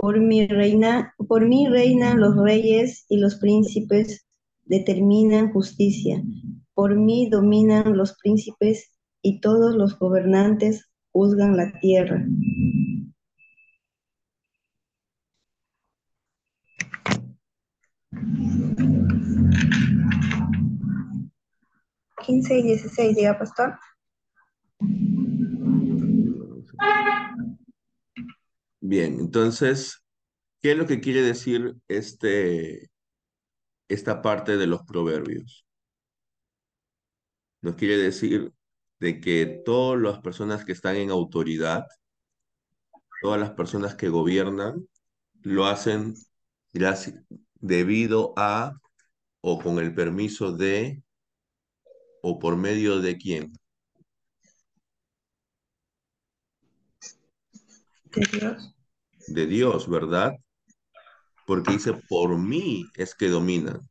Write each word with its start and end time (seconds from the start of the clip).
Por 0.00 0.20
mi 0.20 0.46
reina, 0.46 1.12
por 1.26 1.44
mí 1.44 1.66
reinan 1.66 2.20
los 2.20 2.36
reyes 2.36 3.04
y 3.08 3.16
los 3.16 3.34
príncipes 3.34 4.28
determinan 4.64 5.52
justicia. 5.52 6.22
Por 6.72 6.94
mí 6.94 7.28
dominan 7.28 7.96
los 7.96 8.16
príncipes 8.22 8.92
y 9.22 9.40
todos 9.40 9.74
los 9.74 9.98
gobernantes 9.98 10.88
juzgan 11.10 11.56
la 11.56 11.72
tierra. 11.80 12.24
Quince 22.24 22.56
y 22.56 22.62
dieciséis, 22.62 23.16
diga 23.16 23.36
pastor. 23.36 23.74
Bien, 28.88 29.20
entonces, 29.20 30.02
¿qué 30.62 30.72
es 30.72 30.78
lo 30.78 30.86
que 30.86 31.00
quiere 31.00 31.20
decir 31.20 31.74
este, 31.88 32.90
esta 33.88 34.22
parte 34.22 34.56
de 34.56 34.66
los 34.66 34.82
proverbios? 34.84 35.66
Nos 37.60 37.74
quiere 37.74 37.98
decir 37.98 38.50
de 38.98 39.20
que 39.20 39.60
todas 39.62 40.00
las 40.00 40.20
personas 40.20 40.64
que 40.64 40.72
están 40.72 40.96
en 40.96 41.10
autoridad, 41.10 41.84
todas 43.20 43.38
las 43.38 43.50
personas 43.50 43.94
que 43.94 44.08
gobiernan, 44.08 44.88
lo 45.42 45.66
hacen 45.66 46.14
debido 47.56 48.32
a 48.38 48.72
o 49.42 49.58
con 49.58 49.80
el 49.80 49.94
permiso 49.94 50.56
de 50.56 51.02
o 52.22 52.38
por 52.38 52.56
medio 52.56 53.00
de 53.00 53.18
quién? 53.18 53.52
De 58.14 58.22
Dios 58.32 58.77
de 59.28 59.46
Dios, 59.46 59.88
¿verdad? 59.88 60.32
Porque 61.46 61.72
dice, 61.72 61.94
por 62.08 62.38
mí 62.38 62.86
es 62.94 63.14
que 63.14 63.28
dominan. 63.28 63.88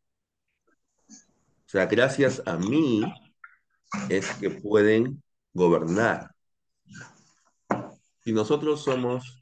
O 1.09 1.69
sea, 1.69 1.85
gracias 1.85 2.41
a 2.45 2.57
mí 2.57 3.03
es 4.09 4.29
que 4.35 4.49
pueden 4.49 5.21
gobernar. 5.53 6.31
Si 8.23 8.31
nosotros 8.31 8.83
somos 8.83 9.39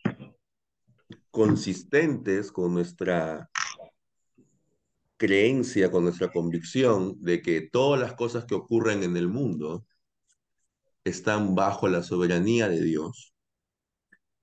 consistentes 1.29 2.51
con 2.51 2.73
nuestra 2.73 3.49
creencia, 5.17 5.91
con 5.91 6.03
nuestra 6.03 6.31
convicción 6.31 7.15
de 7.21 7.41
que 7.41 7.61
todas 7.61 7.99
las 7.99 8.13
cosas 8.13 8.45
que 8.45 8.55
ocurren 8.55 9.03
en 9.03 9.17
el 9.17 9.27
mundo 9.27 9.85
están 11.03 11.53
bajo 11.53 11.87
la 11.87 12.03
soberanía 12.03 12.67
de 12.69 12.81
Dios, 12.81 13.34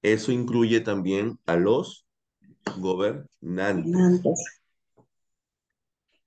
eso 0.03 0.33
incluye 0.33 0.81
también 0.81 1.39
a 1.47 1.57
los 1.57 2.07
gobernantes. 2.79 3.93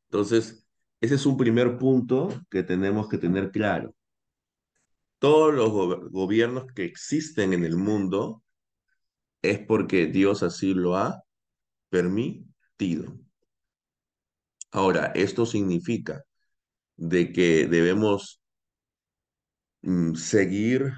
Entonces, 0.09 0.65
ese 1.01 1.15
es 1.15 1.25
un 1.25 1.37
primer 1.37 1.77
punto 1.77 2.29
que 2.49 2.63
tenemos 2.63 3.09
que 3.09 3.17
tener 3.17 3.51
claro. 3.51 3.93
Todos 5.19 5.53
los 5.53 5.71
gobiernos 6.11 6.65
que 6.73 6.85
existen 6.85 7.53
en 7.53 7.65
el 7.65 7.77
mundo 7.77 8.43
es 9.41 9.59
porque 9.59 10.07
Dios 10.07 10.43
así 10.43 10.73
lo 10.73 10.95
ha 10.95 11.23
permitido. 11.89 13.17
Ahora, 14.71 15.07
esto 15.15 15.45
significa 15.45 16.23
de 16.97 17.31
que 17.31 17.67
debemos 17.67 18.41
mm, 19.81 20.15
seguir 20.15 20.93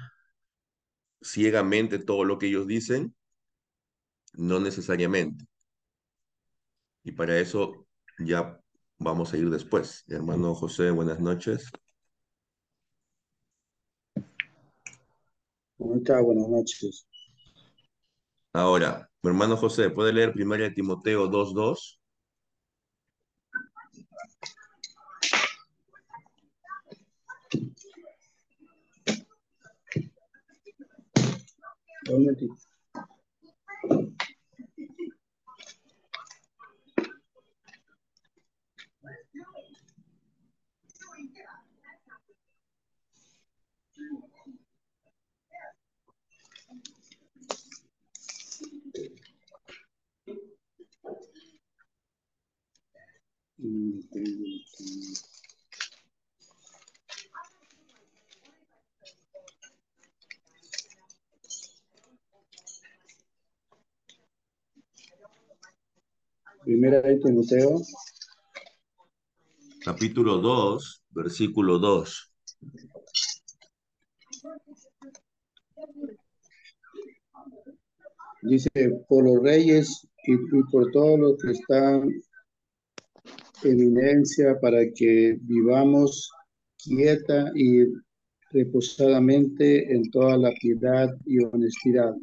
ciegamente 1.20 1.98
todo 1.98 2.24
lo 2.24 2.38
que 2.38 2.46
ellos 2.46 2.66
dicen? 2.66 3.14
No 4.34 4.60
necesariamente. 4.60 5.44
Y 7.04 7.12
para 7.12 7.38
eso 7.38 7.86
ya 8.18 8.60
vamos 8.98 9.32
a 9.32 9.36
ir 9.38 9.50
después. 9.50 10.04
Hermano 10.08 10.54
José, 10.54 10.90
buenas 10.90 11.20
noches. 11.20 11.70
Buenas 15.78 16.48
noches. 16.48 17.06
Ahora, 18.52 19.08
hermano 19.22 19.56
José, 19.56 19.90
¿puede 19.90 20.12
leer 20.12 20.34
de 20.34 20.70
Timoteo 20.70 21.28
2.2? 21.28 22.00
One. 32.08 32.36
Mm-hmm. 53.64 55.27
Primera 66.68 67.00
de 67.00 67.16
Timoteo. 67.16 67.80
Capítulo 69.82 70.36
2, 70.36 71.02
versículo 71.12 71.78
2. 71.78 72.32
Dice, 78.42 78.68
por 79.08 79.24
los 79.24 79.42
reyes 79.42 80.06
y, 80.26 80.36
por 80.70 80.92
todos 80.92 81.18
los 81.18 81.38
que 81.42 81.52
están 81.52 82.10
evidencia 83.64 84.60
para 84.60 84.84
que 84.94 85.38
vivamos 85.40 86.30
quieta 86.76 87.50
y 87.54 87.86
reposadamente 88.50 89.90
en 89.90 90.10
toda 90.10 90.36
la 90.36 90.52
piedad 90.60 91.08
y 91.24 91.42
honestidad. 91.42 92.14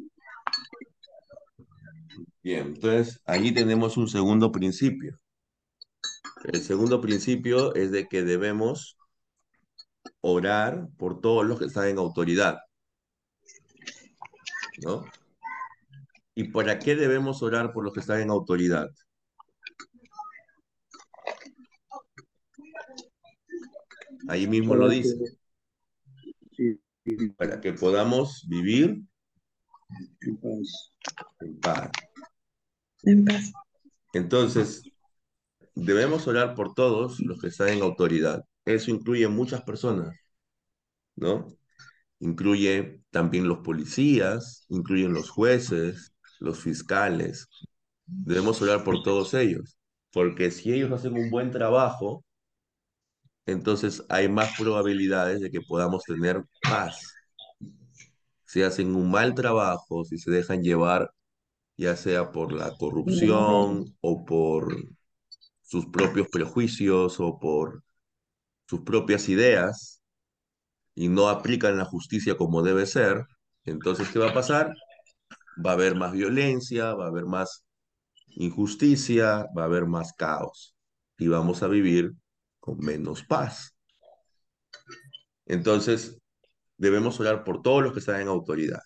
Bien, 2.46 2.68
entonces 2.68 3.20
allí 3.24 3.52
tenemos 3.52 3.96
un 3.96 4.06
segundo 4.06 4.52
principio. 4.52 5.18
El 6.44 6.62
segundo 6.62 7.00
principio 7.00 7.74
es 7.74 7.90
de 7.90 8.06
que 8.06 8.22
debemos 8.22 8.96
orar 10.20 10.86
por 10.96 11.20
todos 11.20 11.44
los 11.44 11.58
que 11.58 11.64
están 11.64 11.88
en 11.88 11.98
autoridad. 11.98 12.58
¿No? 14.84 15.04
¿Y 16.36 16.44
para 16.44 16.78
qué 16.78 16.94
debemos 16.94 17.42
orar 17.42 17.72
por 17.72 17.82
los 17.82 17.92
que 17.92 17.98
están 17.98 18.20
en 18.20 18.30
autoridad? 18.30 18.90
Ahí 24.28 24.46
mismo 24.46 24.76
lo 24.76 24.88
dice. 24.88 25.16
Para 27.36 27.60
que 27.60 27.72
podamos 27.72 28.46
vivir 28.48 29.02
En 31.40 31.58
paz. 31.60 31.90
Entonces, 34.12 34.82
debemos 35.74 36.26
orar 36.26 36.54
por 36.54 36.74
todos 36.74 37.20
los 37.20 37.40
que 37.40 37.48
están 37.48 37.68
en 37.68 37.82
autoridad. 37.82 38.44
Eso 38.64 38.90
incluye 38.90 39.28
muchas 39.28 39.62
personas, 39.62 40.16
¿no? 41.16 41.46
Incluye 42.20 43.02
también 43.10 43.48
los 43.48 43.58
policías, 43.58 44.64
incluyen 44.68 45.12
los 45.12 45.30
jueces, 45.30 46.14
los 46.40 46.60
fiscales. 46.60 47.48
Debemos 48.06 48.60
orar 48.62 48.84
por 48.84 49.02
todos 49.02 49.34
ellos, 49.34 49.76
porque 50.12 50.50
si 50.50 50.72
ellos 50.72 50.92
hacen 50.92 51.14
un 51.14 51.30
buen 51.30 51.50
trabajo, 51.50 52.24
entonces 53.46 54.04
hay 54.08 54.28
más 54.28 54.56
probabilidades 54.58 55.40
de 55.40 55.50
que 55.50 55.60
podamos 55.60 56.02
tener 56.04 56.42
paz. 56.62 57.14
Si 58.44 58.62
hacen 58.62 58.94
un 58.96 59.10
mal 59.10 59.34
trabajo, 59.34 60.04
si 60.04 60.18
se 60.18 60.30
dejan 60.30 60.62
llevar 60.62 61.10
ya 61.76 61.96
sea 61.96 62.32
por 62.32 62.52
la 62.52 62.74
corrupción 62.76 63.96
o 64.00 64.24
por 64.24 64.74
sus 65.62 65.86
propios 65.86 66.28
prejuicios 66.28 67.20
o 67.20 67.38
por 67.38 67.82
sus 68.68 68.80
propias 68.80 69.28
ideas 69.28 70.02
y 70.94 71.08
no 71.08 71.28
aplican 71.28 71.76
la 71.76 71.84
justicia 71.84 72.36
como 72.36 72.62
debe 72.62 72.86
ser, 72.86 73.26
entonces, 73.64 74.08
¿qué 74.10 74.18
va 74.18 74.30
a 74.30 74.34
pasar? 74.34 74.72
Va 75.64 75.70
a 75.70 75.74
haber 75.74 75.96
más 75.96 76.12
violencia, 76.12 76.94
va 76.94 77.06
a 77.06 77.08
haber 77.08 77.26
más 77.26 77.64
injusticia, 78.28 79.46
va 79.56 79.62
a 79.62 79.66
haber 79.66 79.86
más 79.86 80.12
caos 80.12 80.74
y 81.18 81.28
vamos 81.28 81.62
a 81.62 81.68
vivir 81.68 82.12
con 82.60 82.78
menos 82.78 83.24
paz. 83.24 83.74
Entonces, 85.46 86.16
debemos 86.76 87.18
orar 87.20 87.44
por 87.44 87.62
todos 87.62 87.82
los 87.82 87.92
que 87.92 88.00
están 88.00 88.20
en 88.20 88.28
autoridad. 88.28 88.80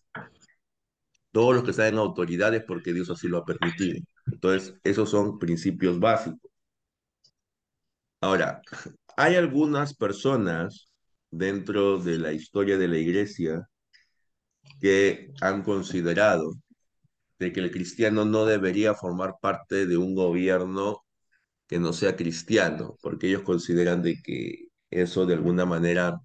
Todos 1.32 1.54
los 1.54 1.64
que 1.64 1.70
están 1.70 1.88
en 1.88 1.98
autoridad 1.98 2.54
es 2.54 2.64
porque 2.64 2.92
Dios 2.92 3.10
así 3.10 3.28
lo 3.28 3.38
ha 3.38 3.44
permitido. 3.44 3.98
Entonces, 4.26 4.74
esos 4.84 5.10
son 5.10 5.38
principios 5.38 5.98
básicos. 6.00 6.50
Ahora, 8.20 8.62
hay 9.16 9.36
algunas 9.36 9.94
personas 9.94 10.90
dentro 11.30 11.98
de 11.98 12.18
la 12.18 12.32
historia 12.32 12.76
de 12.78 12.88
la 12.88 12.98
iglesia 12.98 13.68
que 14.80 15.32
han 15.40 15.62
considerado 15.62 16.54
de 17.38 17.52
que 17.52 17.60
el 17.60 17.70
cristiano 17.70 18.24
no 18.24 18.44
debería 18.46 18.94
formar 18.94 19.36
parte 19.40 19.86
de 19.86 19.96
un 19.96 20.14
gobierno 20.14 21.04
que 21.66 21.78
no 21.78 21.92
sea 21.92 22.16
cristiano, 22.16 22.96
porque 23.02 23.28
ellos 23.28 23.42
consideran 23.42 24.02
de 24.02 24.20
que 24.22 24.68
eso 24.90 25.26
de 25.26 25.34
alguna 25.34 25.64
manera 25.66 26.20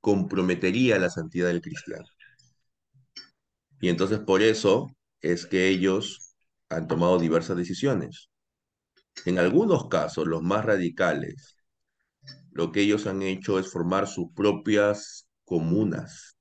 comprometería 0.00 0.98
la 0.98 1.10
santidad 1.10 1.48
del 1.48 1.60
cristiano. 1.60 2.06
Y 3.80 3.88
entonces 3.88 4.18
por 4.20 4.42
eso 4.42 4.88
es 5.20 5.46
que 5.46 5.68
ellos 5.68 6.34
han 6.68 6.86
tomado 6.88 7.18
diversas 7.18 7.56
decisiones. 7.56 8.30
En 9.24 9.38
algunos 9.38 9.88
casos, 9.88 10.26
los 10.26 10.42
más 10.42 10.64
radicales, 10.64 11.56
lo 12.52 12.72
que 12.72 12.80
ellos 12.80 13.06
han 13.06 13.22
hecho 13.22 13.58
es 13.58 13.70
formar 13.70 14.06
sus 14.06 14.32
propias 14.34 15.28
comunas, 15.44 16.36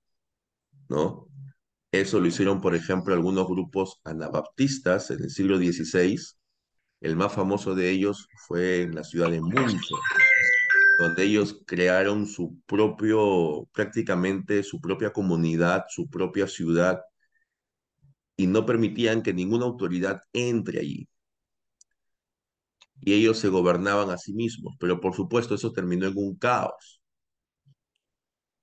¿no? 0.89 1.27
Eso 1.91 2.19
lo 2.19 2.27
hicieron, 2.27 2.61
por 2.61 2.75
ejemplo, 2.75 3.13
algunos 3.13 3.47
grupos 3.47 3.99
anabaptistas 4.03 5.09
en 5.11 5.23
el 5.23 5.29
siglo 5.29 5.57
XVI. 5.57 6.19
El 7.01 7.15
más 7.15 7.33
famoso 7.33 7.75
de 7.75 7.89
ellos 7.91 8.27
fue 8.47 8.81
en 8.81 8.95
la 8.95 9.03
ciudad 9.03 9.31
de 9.31 9.41
Munster, 9.41 9.97
donde 10.99 11.23
ellos 11.23 11.61
crearon 11.65 12.25
su 12.27 12.59
propio, 12.65 13.67
prácticamente 13.73 14.63
su 14.63 14.81
propia 14.81 15.13
comunidad, 15.13 15.85
su 15.89 16.09
propia 16.09 16.47
ciudad, 16.47 16.99
y 18.37 18.47
no 18.47 18.65
permitían 18.65 19.23
que 19.23 19.33
ninguna 19.33 19.65
autoridad 19.65 20.21
entre 20.33 20.79
allí. 20.79 21.09
Y 23.01 23.13
ellos 23.13 23.39
se 23.39 23.49
gobernaban 23.49 24.09
a 24.11 24.17
sí 24.17 24.33
mismos, 24.33 24.75
pero 24.79 25.01
por 25.01 25.15
supuesto 25.15 25.55
eso 25.55 25.71
terminó 25.71 26.07
en 26.07 26.17
un 26.17 26.35
caos. 26.37 27.01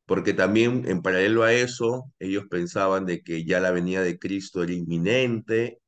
Porque 0.06 0.34
también 0.34 0.84
en 0.86 1.02
paralelo 1.02 1.42
a 1.44 1.52
eso, 1.52 2.12
ellos 2.18 2.44
pensaban 2.50 3.06
de 3.06 3.22
que 3.22 3.44
ya 3.44 3.60
la 3.60 3.70
venida 3.70 4.02
de 4.02 4.18
Cristo 4.18 4.62
era 4.62 4.72
inminente 4.72 5.80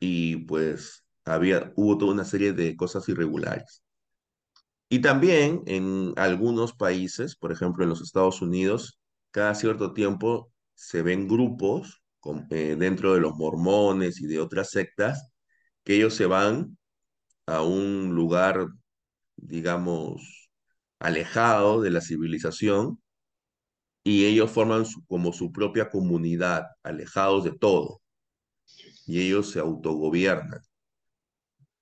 y 0.00 0.36
pues 0.46 1.04
había, 1.24 1.72
hubo 1.76 1.98
toda 1.98 2.12
una 2.12 2.24
serie 2.24 2.52
de 2.52 2.76
cosas 2.76 3.08
irregulares. 3.08 3.82
Y 4.88 5.00
también 5.00 5.62
en 5.66 6.12
algunos 6.16 6.74
países, 6.74 7.36
por 7.36 7.52
ejemplo 7.52 7.82
en 7.84 7.90
los 7.90 8.02
Estados 8.02 8.42
Unidos, 8.42 9.00
cada 9.32 9.54
cierto 9.54 9.92
tiempo 9.92 10.52
se 10.74 11.02
ven 11.02 11.26
grupos 11.28 12.02
eh, 12.50 12.76
dentro 12.78 13.14
de 13.14 13.20
los 13.20 13.34
mormones 13.36 14.20
y 14.20 14.26
de 14.26 14.40
otras 14.40 14.70
sectas 14.70 15.30
que 15.84 15.96
ellos 15.96 16.14
se 16.14 16.26
van 16.26 16.78
a 17.46 17.62
un 17.62 18.14
lugar, 18.14 18.66
digamos, 19.36 20.50
alejado 20.98 21.80
de 21.82 21.90
la 21.90 22.00
civilización 22.00 23.00
y 24.04 24.26
ellos 24.26 24.50
forman 24.52 24.84
como 25.08 25.32
su 25.32 25.52
propia 25.52 25.90
comunidad, 25.90 26.66
alejados 26.82 27.44
de 27.44 27.52
todo. 27.58 28.02
Y 29.06 29.20
ellos 29.20 29.50
se 29.50 29.60
autogobiernan. 29.60 30.60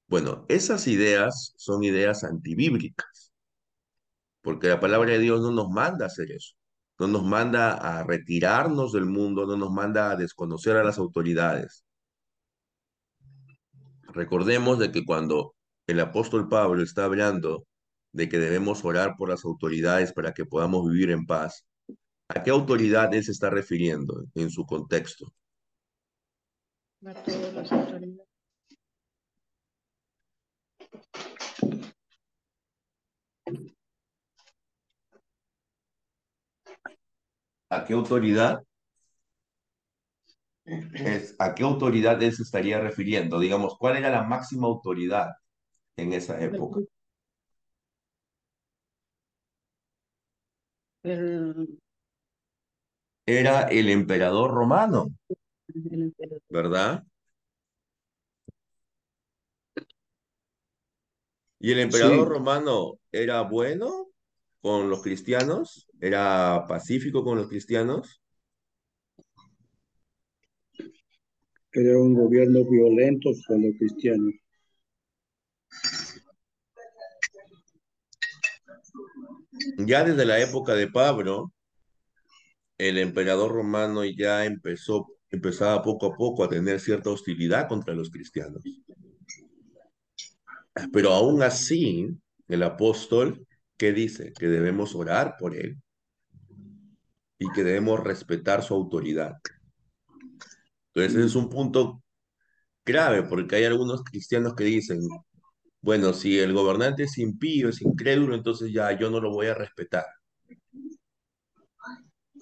Bueno, 0.07 0.47
esas 0.49 0.87
ideas 0.87 1.53
son 1.57 1.83
ideas 1.85 2.25
antibíblicas, 2.25 3.33
porque 4.43 4.69
la 4.69 4.81
palabra 4.81 5.13
de 5.13 5.19
Dios 5.19 5.41
no 5.41 5.51
nos 5.51 5.71
manda 5.71 6.07
hacer 6.07 6.31
eso, 6.33 6.55
no 6.99 7.07
nos 7.07 7.25
manda 7.25 7.75
a 7.75 8.05
retirarnos 8.05 8.93
del 8.93 9.07
mundo, 9.07 9.47
no 9.47 9.57
nos 9.57 9.71
manda 9.71 10.11
a 10.11 10.17
desconocer 10.17 10.77
a 10.77 10.85
las 10.85 10.99
autoridades. 10.99 11.85
Recordemos 14.09 14.79
de 14.79 14.93
que 14.93 15.05
cuando 15.05 15.55
el 15.87 16.01
apóstol 16.01 16.49
Pablo 16.49 16.83
está 16.83 17.05
hablando 17.05 17.67
de 18.13 18.29
que 18.29 18.39
debemos 18.39 18.85
orar 18.85 19.17
por 19.17 19.29
las 19.29 19.45
autoridades 19.45 20.13
para 20.13 20.33
que 20.33 20.47
podamos 20.47 20.89
vivir 20.89 21.11
en 21.11 21.27
paz, 21.27 21.67
¿a 22.29 22.43
qué 22.43 22.51
autoridad 22.51 23.11
se 23.11 23.33
está 23.33 23.51
refiriendo 23.51 24.25
en 24.35 24.51
su 24.51 24.65
contexto? 24.65 25.33
A 27.05 27.13
todas 27.15 27.55
las 27.55 27.73
autoridades. 27.73 28.34
¿A 37.75 37.85
qué 37.85 37.93
autoridad? 37.93 38.63
Es, 40.65 41.37
¿A 41.39 41.55
qué 41.55 41.63
autoridad 41.63 42.23
él 42.23 42.33
se 42.33 42.43
estaría 42.43 42.81
refiriendo? 42.81 43.39
Digamos, 43.39 43.77
¿cuál 43.79 43.97
era 43.97 44.11
la 44.11 44.23
máxima 44.23 44.67
autoridad 44.67 45.31
en 45.97 46.13
esa 46.13 46.41
época? 46.41 46.81
Era 53.27 53.63
el 53.69 53.91
emperador 53.91 54.51
romano, 54.51 55.13
¿verdad? 56.49 57.05
¿Y 61.59 61.73
el 61.73 61.81
emperador 61.81 62.29
romano 62.29 62.99
era 63.13 63.43
bueno 63.43 64.09
con 64.65 64.89
los 64.89 65.03
cristianos? 65.03 65.87
¿Era 66.01 66.65
pacífico 66.67 67.23
con 67.23 67.37
los 67.37 67.49
cristianos? 67.49 68.23
Era 71.71 71.99
un 71.99 72.15
gobierno 72.15 72.65
violento 72.65 73.29
con 73.47 73.61
los 73.61 73.75
cristianos. 73.79 74.33
Ya 79.77 80.03
desde 80.03 80.25
la 80.25 80.41
época 80.41 80.75
de 80.75 80.91
Pablo, 80.91 81.53
el 82.79 82.97
emperador 82.97 83.53
romano 83.53 84.03
ya 84.07 84.47
empezó, 84.47 85.09
empezaba 85.31 85.83
poco 85.83 86.07
a 86.07 86.17
poco 86.17 86.43
a 86.43 86.49
tener 86.49 86.81
cierta 86.81 87.11
hostilidad 87.11 87.69
contra 87.69 87.93
los 87.93 88.09
cristianos. 88.11 88.65
Pero 90.91 91.13
aún 91.13 91.43
así, 91.43 92.17
el 92.49 92.63
apóstol, 92.63 93.47
¿qué 93.77 93.93
dice? 93.93 94.33
Que 94.33 94.49
debemos 94.49 94.95
orar 94.95 95.37
por 95.39 95.55
él 95.55 95.81
y 97.39 97.51
que 97.53 97.65
debemos 97.65 98.01
respetar 98.01 98.63
su 98.63 98.75
autoridad. 98.75 99.35
Entonces, 100.95 101.19
ese 101.19 101.27
es 101.27 101.35
un 101.35 101.49
punto 101.49 102.03
grave 102.85 103.23
porque 103.25 103.57
hay 103.57 103.65
algunos 103.65 104.05
cristianos 104.05 104.55
que 104.55 104.65
dicen, 104.65 105.01
bueno, 105.81 106.13
si 106.13 106.39
el 106.39 106.53
gobernante 106.53 107.03
es 107.03 107.19
impío, 107.19 107.69
es 107.69 107.83
incrédulo, 107.83 108.35
entonces 108.35 108.73
ya 108.73 108.97
yo 108.97 109.11
no 109.11 109.21
lo 109.21 109.31
voy 109.31 109.49
a 109.49 109.55
respetar. 109.55 110.07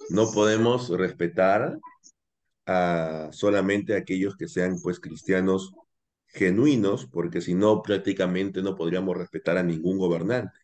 No 0.09 0.31
podemos 0.31 0.89
respetar 0.89 1.79
solamente 3.31 3.95
a 3.95 3.97
aquellos 3.97 4.37
que 4.37 4.47
sean 4.47 4.77
pues 4.81 4.99
cristianos 4.99 5.73
genuinos, 6.27 7.05
porque 7.05 7.41
si 7.41 7.53
no, 7.53 7.81
prácticamente 7.81 8.61
no 8.61 8.75
podríamos 8.75 9.17
respetar 9.17 9.57
a 9.57 9.63
ningún 9.63 9.97
gobernante. 9.97 10.62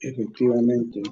Efectivamente. 0.00 1.02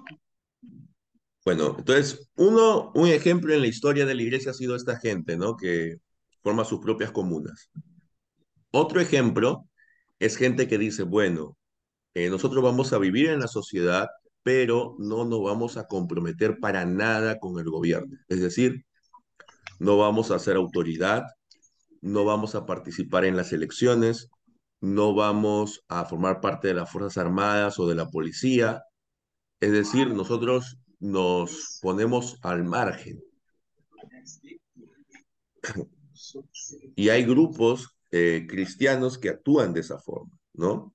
Bueno, 1.44 1.76
entonces, 1.78 2.30
uno, 2.36 2.92
un 2.94 3.08
ejemplo 3.08 3.52
en 3.52 3.60
la 3.60 3.66
historia 3.66 4.06
de 4.06 4.14
la 4.14 4.22
iglesia 4.22 4.52
ha 4.52 4.54
sido 4.54 4.76
esta 4.76 4.98
gente, 4.98 5.36
¿no? 5.36 5.56
Que 5.56 5.96
forma 6.42 6.64
sus 6.64 6.80
propias 6.80 7.10
comunas. 7.10 7.70
Otro 8.70 9.00
ejemplo 9.00 9.68
es 10.18 10.36
gente 10.36 10.68
que 10.68 10.78
dice, 10.78 11.02
bueno, 11.02 11.56
eh, 12.14 12.30
nosotros 12.30 12.62
vamos 12.62 12.92
a 12.92 12.98
vivir 12.98 13.28
en 13.28 13.40
la 13.40 13.48
sociedad 13.48 14.08
pero 14.42 14.96
no 14.98 15.24
nos 15.24 15.42
vamos 15.42 15.76
a 15.76 15.86
comprometer 15.86 16.58
para 16.58 16.84
nada 16.84 17.38
con 17.38 17.58
el 17.58 17.70
gobierno. 17.70 18.16
Es 18.28 18.40
decir, 18.40 18.84
no 19.78 19.96
vamos 19.98 20.30
a 20.30 20.38
ser 20.38 20.56
autoridad, 20.56 21.24
no 22.00 22.24
vamos 22.24 22.54
a 22.54 22.66
participar 22.66 23.24
en 23.24 23.36
las 23.36 23.52
elecciones, 23.52 24.30
no 24.82 25.14
vamos 25.14 25.84
a 25.88 26.04
formar 26.04 26.40
parte 26.40 26.68
de 26.68 26.74
las 26.74 26.90
Fuerzas 26.90 27.16
Armadas 27.16 27.78
o 27.78 27.86
de 27.86 27.94
la 27.94 28.10
policía. 28.10 28.82
Es 29.60 29.70
decir, 29.70 30.08
nosotros 30.08 30.76
nos 30.98 31.78
ponemos 31.80 32.36
al 32.42 32.64
margen. 32.64 33.22
Y 36.94 37.08
hay 37.08 37.24
grupos 37.24 37.96
eh, 38.12 38.46
cristianos 38.48 39.18
que 39.18 39.28
actúan 39.28 39.72
de 39.72 39.80
esa 39.80 39.98
forma, 39.98 40.38
¿no? 40.54 40.94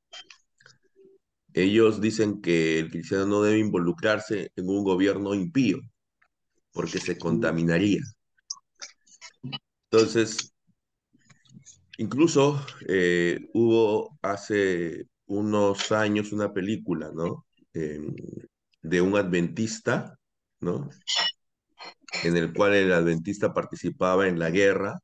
Ellos 1.54 2.00
dicen 2.00 2.42
que 2.42 2.80
el 2.80 2.90
cristiano 2.90 3.26
no 3.26 3.42
debe 3.42 3.60
involucrarse 3.60 4.52
en 4.56 4.70
un 4.70 4.84
gobierno 4.84 5.34
impío, 5.34 5.80
porque 6.72 7.00
se 7.00 7.18
contaminaría. 7.18 8.00
Entonces, 9.92 10.54
incluso 11.98 12.64
eh, 12.88 13.50
hubo 13.54 14.18
hace 14.22 15.08
unos 15.26 15.92
años 15.92 16.32
una 16.32 16.54
película, 16.54 17.12
¿no? 17.14 17.46
Em, 17.74 18.14
de 18.82 19.02
un 19.02 19.16
adventista, 19.18 20.18
¿no? 20.62 20.90
En 22.24 22.38
el 22.38 22.54
cual 22.54 22.74
el 22.74 22.94
adventista 22.94 23.54
participaba 23.54 24.28
en 24.28 24.40
la 24.40 24.50
guerra, 24.50 25.00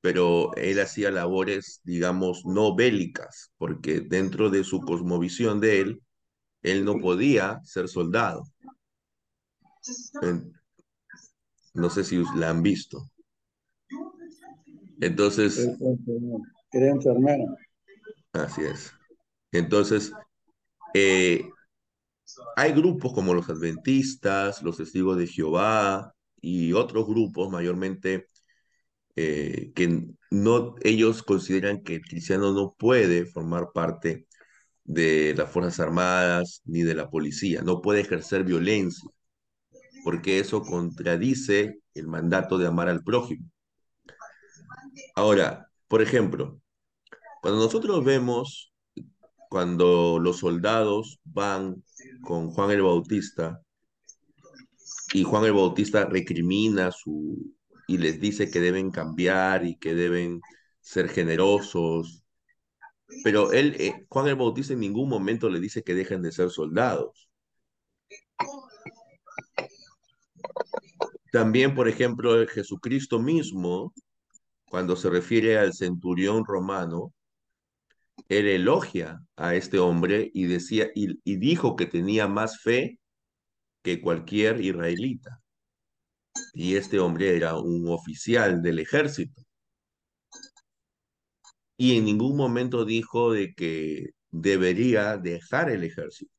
pero 0.00 0.54
él 0.56 0.80
hacía 0.80 1.10
labores, 1.10 1.80
digamos, 1.84 2.44
no 2.46 2.74
bélicas, 2.74 3.52
porque 3.58 4.00
dentro 4.00 4.50
de 4.50 4.64
su 4.64 4.80
cosmovisión 4.80 5.60
de 5.60 5.80
él, 5.80 6.02
él 6.62 6.84
no 6.84 6.98
podía 6.98 7.60
ser 7.64 7.88
soldado. 7.88 8.44
No 11.74 11.90
sé 11.90 12.02
si 12.04 12.22
la 12.36 12.50
han 12.50 12.62
visto. 12.62 13.10
Entonces, 15.00 15.58
Era 15.58 15.72
enfermero. 15.72 16.42
Era 16.72 16.88
enfermero. 16.88 17.56
así 18.32 18.62
es. 18.62 18.92
Entonces, 19.52 20.12
eh, 20.94 21.42
hay 22.56 22.72
grupos 22.72 23.12
como 23.12 23.34
los 23.34 23.48
adventistas, 23.48 24.62
los 24.62 24.76
testigos 24.76 25.16
de 25.18 25.26
Jehová 25.26 26.14
y 26.40 26.72
otros 26.72 27.06
grupos 27.06 27.50
mayormente 27.50 28.28
eh, 29.16 29.72
que 29.74 30.08
no, 30.30 30.74
ellos 30.82 31.22
consideran 31.22 31.82
que 31.82 31.96
el 31.96 32.02
cristiano 32.02 32.52
no 32.52 32.74
puede 32.78 33.26
formar 33.26 33.68
parte 33.72 34.26
de 34.84 35.34
las 35.36 35.50
Fuerzas 35.50 35.80
Armadas 35.80 36.62
ni 36.64 36.82
de 36.82 36.94
la 36.94 37.10
policía, 37.10 37.62
no 37.62 37.80
puede 37.80 38.00
ejercer 38.00 38.44
violencia, 38.44 39.08
porque 40.04 40.38
eso 40.38 40.62
contradice 40.62 41.80
el 41.94 42.08
mandato 42.08 42.58
de 42.58 42.66
amar 42.66 42.88
al 42.88 43.02
prójimo. 43.02 43.48
Ahora, 45.14 45.70
por 45.88 46.02
ejemplo, 46.02 46.60
cuando 47.42 47.64
nosotros 47.64 48.04
vemos, 48.04 48.72
cuando 49.48 50.18
los 50.18 50.38
soldados 50.38 51.20
van 51.24 51.82
con 52.22 52.50
Juan 52.50 52.70
el 52.70 52.82
Bautista 52.82 53.60
y 55.14 55.22
Juan 55.22 55.44
el 55.44 55.52
Bautista 55.52 56.06
recrimina 56.06 56.90
su 56.92 57.54
y 57.88 57.98
les 57.98 58.20
dice 58.20 58.50
que 58.50 58.60
deben 58.60 58.90
cambiar 58.90 59.64
y 59.64 59.76
que 59.76 59.94
deben 59.94 60.40
ser 60.80 61.08
generosos, 61.08 62.24
pero 63.22 63.52
él, 63.52 63.76
eh, 63.78 64.06
Juan 64.08 64.26
el 64.28 64.36
Bautista 64.36 64.72
en 64.72 64.80
ningún 64.80 65.08
momento 65.08 65.48
le 65.48 65.60
dice 65.60 65.82
que 65.82 65.94
dejen 65.94 66.22
de 66.22 66.32
ser 66.32 66.50
soldados. 66.50 67.28
También, 71.32 71.74
por 71.74 71.88
ejemplo, 71.88 72.46
Jesucristo 72.48 73.20
mismo, 73.20 73.92
cuando 74.76 74.94
se 74.94 75.08
refiere 75.08 75.56
al 75.56 75.72
centurión 75.72 76.44
romano, 76.44 77.14
él 78.28 78.46
elogia 78.46 79.22
a 79.34 79.54
este 79.54 79.78
hombre 79.78 80.30
y 80.34 80.44
decía 80.44 80.90
y, 80.94 81.18
y 81.24 81.36
dijo 81.36 81.76
que 81.76 81.86
tenía 81.86 82.28
más 82.28 82.60
fe 82.60 83.00
que 83.82 84.02
cualquier 84.02 84.60
israelita. 84.60 85.40
Y 86.52 86.76
este 86.76 86.98
hombre 86.98 87.34
era 87.34 87.58
un 87.58 87.88
oficial 87.88 88.60
del 88.60 88.80
ejército. 88.80 89.40
Y 91.78 91.96
en 91.96 92.04
ningún 92.04 92.36
momento 92.36 92.84
dijo 92.84 93.32
de 93.32 93.54
que 93.54 94.10
debería 94.30 95.16
dejar 95.16 95.70
el 95.70 95.84
ejército. 95.84 96.34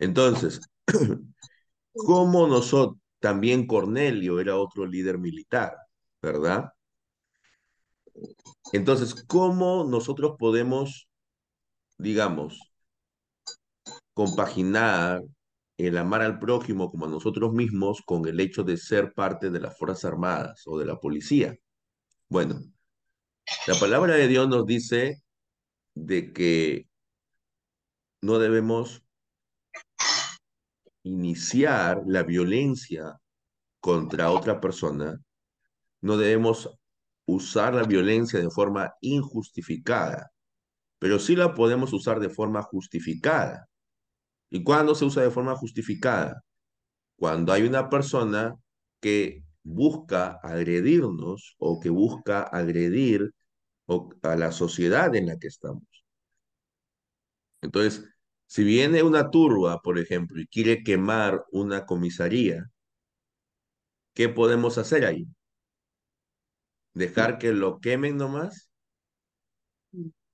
Entonces, 0.00 0.60
como 1.92 2.48
nosotros, 2.48 2.98
también 3.20 3.68
Cornelio 3.68 4.40
era 4.40 4.56
otro 4.56 4.84
líder 4.84 5.16
militar, 5.16 5.76
¿verdad? 6.22 6.72
Entonces, 8.72 9.14
¿cómo 9.26 9.84
nosotros 9.84 10.36
podemos, 10.38 11.08
digamos, 11.98 12.60
compaginar 14.14 15.22
el 15.76 15.96
amar 15.96 16.22
al 16.22 16.38
prójimo 16.38 16.90
como 16.90 17.06
a 17.06 17.08
nosotros 17.08 17.52
mismos 17.52 18.02
con 18.04 18.26
el 18.28 18.38
hecho 18.40 18.62
de 18.64 18.76
ser 18.76 19.14
parte 19.14 19.50
de 19.50 19.60
las 19.60 19.78
Fuerzas 19.78 20.04
Armadas 20.04 20.62
o 20.66 20.78
de 20.78 20.86
la 20.86 20.96
policía? 20.96 21.56
Bueno, 22.28 22.60
la 23.66 23.74
palabra 23.78 24.14
de 24.14 24.28
Dios 24.28 24.48
nos 24.48 24.66
dice 24.66 25.22
de 25.94 26.32
que 26.32 26.86
no 28.22 28.38
debemos 28.38 29.02
iniciar 31.02 32.02
la 32.06 32.22
violencia 32.22 33.18
contra 33.80 34.30
otra 34.30 34.60
persona, 34.60 35.18
no 36.00 36.16
debemos 36.16 36.70
usar 37.26 37.74
la 37.74 37.84
violencia 37.84 38.40
de 38.40 38.50
forma 38.50 38.92
injustificada, 39.00 40.32
pero 40.98 41.18
sí 41.18 41.36
la 41.36 41.54
podemos 41.54 41.92
usar 41.92 42.20
de 42.20 42.30
forma 42.30 42.62
justificada. 42.62 43.68
¿Y 44.50 44.64
cuándo 44.64 44.94
se 44.94 45.04
usa 45.04 45.22
de 45.22 45.30
forma 45.30 45.54
justificada? 45.56 46.42
Cuando 47.16 47.52
hay 47.52 47.62
una 47.62 47.88
persona 47.88 48.56
que 49.00 49.44
busca 49.62 50.40
agredirnos 50.42 51.56
o 51.58 51.80
que 51.80 51.90
busca 51.90 52.42
agredir 52.42 53.32
a 54.22 54.36
la 54.36 54.52
sociedad 54.52 55.14
en 55.14 55.26
la 55.26 55.36
que 55.38 55.48
estamos. 55.48 55.84
Entonces, 57.62 58.04
si 58.46 58.64
viene 58.64 59.02
una 59.02 59.30
turba, 59.30 59.80
por 59.80 59.98
ejemplo, 59.98 60.40
y 60.40 60.46
quiere 60.46 60.82
quemar 60.82 61.44
una 61.52 61.86
comisaría, 61.86 62.70
¿qué 64.14 64.28
podemos 64.28 64.78
hacer 64.78 65.04
ahí? 65.04 65.26
¿Dejar 66.94 67.38
que 67.38 67.52
lo 67.52 67.80
quemen 67.80 68.16
nomás? 68.16 68.70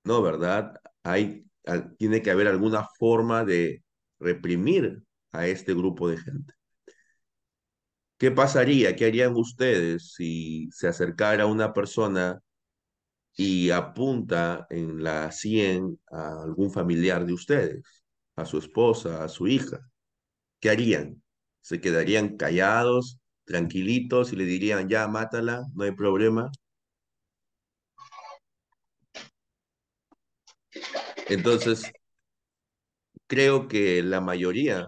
No, 0.05 0.23
¿verdad? 0.23 0.81
Hay, 1.03 1.45
tiene 1.99 2.23
que 2.23 2.31
haber 2.31 2.47
alguna 2.49 2.87
forma 2.99 3.45
de 3.45 3.83
reprimir 4.19 5.03
a 5.33 5.47
este 5.47 5.75
grupo 5.75 6.09
de 6.09 6.19
gente. 6.19 6.55
¿Qué 8.19 8.31
pasaría? 8.31 8.97
¿Qué 8.97 9.07
harían 9.07 9.35
ustedes 9.37 10.15
si 10.15 10.69
se 10.73 10.89
acercara 10.89 11.47
una 11.47 11.73
persona 11.75 12.41
y 13.37 13.71
apunta 13.71 14.67
en 14.71 15.03
la 15.03 15.31
100 15.33 16.01
a 16.11 16.43
algún 16.43 16.73
familiar 16.73 17.27
de 17.27 17.35
ustedes, 17.35 18.05
a 18.37 18.47
su 18.47 18.59
esposa, 18.59 19.25
a 19.25 19.29
su 19.29 19.49
hija? 19.49 19.81
¿Qué 20.61 20.71
harían? 20.71 21.23
¿Se 21.61 21.81
quedarían 21.81 22.37
callados, 22.37 23.19
tranquilitos 23.47 24.33
y 24.33 24.37
le 24.37 24.45
dirían, 24.45 24.89
ya, 24.89 25.09
mátala, 25.09 25.65
no 25.75 25.85
hay 25.85 25.93
problema? 25.93 26.51
Entonces, 31.29 31.91
creo 33.27 33.69
que 33.69 34.03
la 34.03 34.21
mayoría 34.21 34.87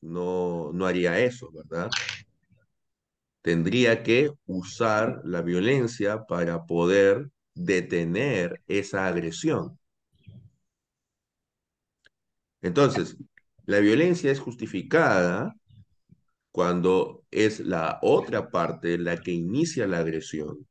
no, 0.00 0.70
no 0.72 0.86
haría 0.86 1.18
eso, 1.20 1.50
¿verdad? 1.52 1.90
Tendría 3.42 4.02
que 4.02 4.30
usar 4.46 5.20
la 5.24 5.42
violencia 5.42 6.24
para 6.26 6.64
poder 6.66 7.30
detener 7.54 8.62
esa 8.66 9.06
agresión. 9.06 9.78
Entonces, 12.60 13.16
la 13.66 13.78
violencia 13.78 14.30
es 14.30 14.40
justificada 14.40 15.54
cuando 16.50 17.24
es 17.30 17.60
la 17.60 17.98
otra 18.02 18.50
parte 18.50 18.98
la 18.98 19.18
que 19.18 19.32
inicia 19.32 19.86
la 19.86 19.98
agresión 19.98 20.66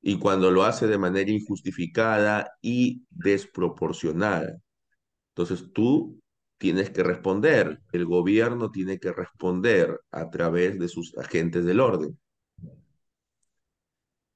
y 0.00 0.18
cuando 0.18 0.50
lo 0.50 0.64
hace 0.64 0.86
de 0.86 0.98
manera 0.98 1.30
injustificada 1.30 2.52
y 2.60 3.04
desproporcionada. 3.10 4.58
Entonces 5.34 5.72
tú 5.72 6.20
tienes 6.58 6.90
que 6.90 7.02
responder, 7.02 7.80
el 7.92 8.06
gobierno 8.06 8.70
tiene 8.70 8.98
que 8.98 9.12
responder 9.12 10.00
a 10.10 10.30
través 10.30 10.78
de 10.78 10.88
sus 10.88 11.16
agentes 11.18 11.64
del 11.64 11.80
orden. 11.80 12.18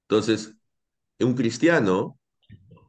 Entonces, 0.08 0.54
un 1.20 1.34
cristiano 1.34 2.18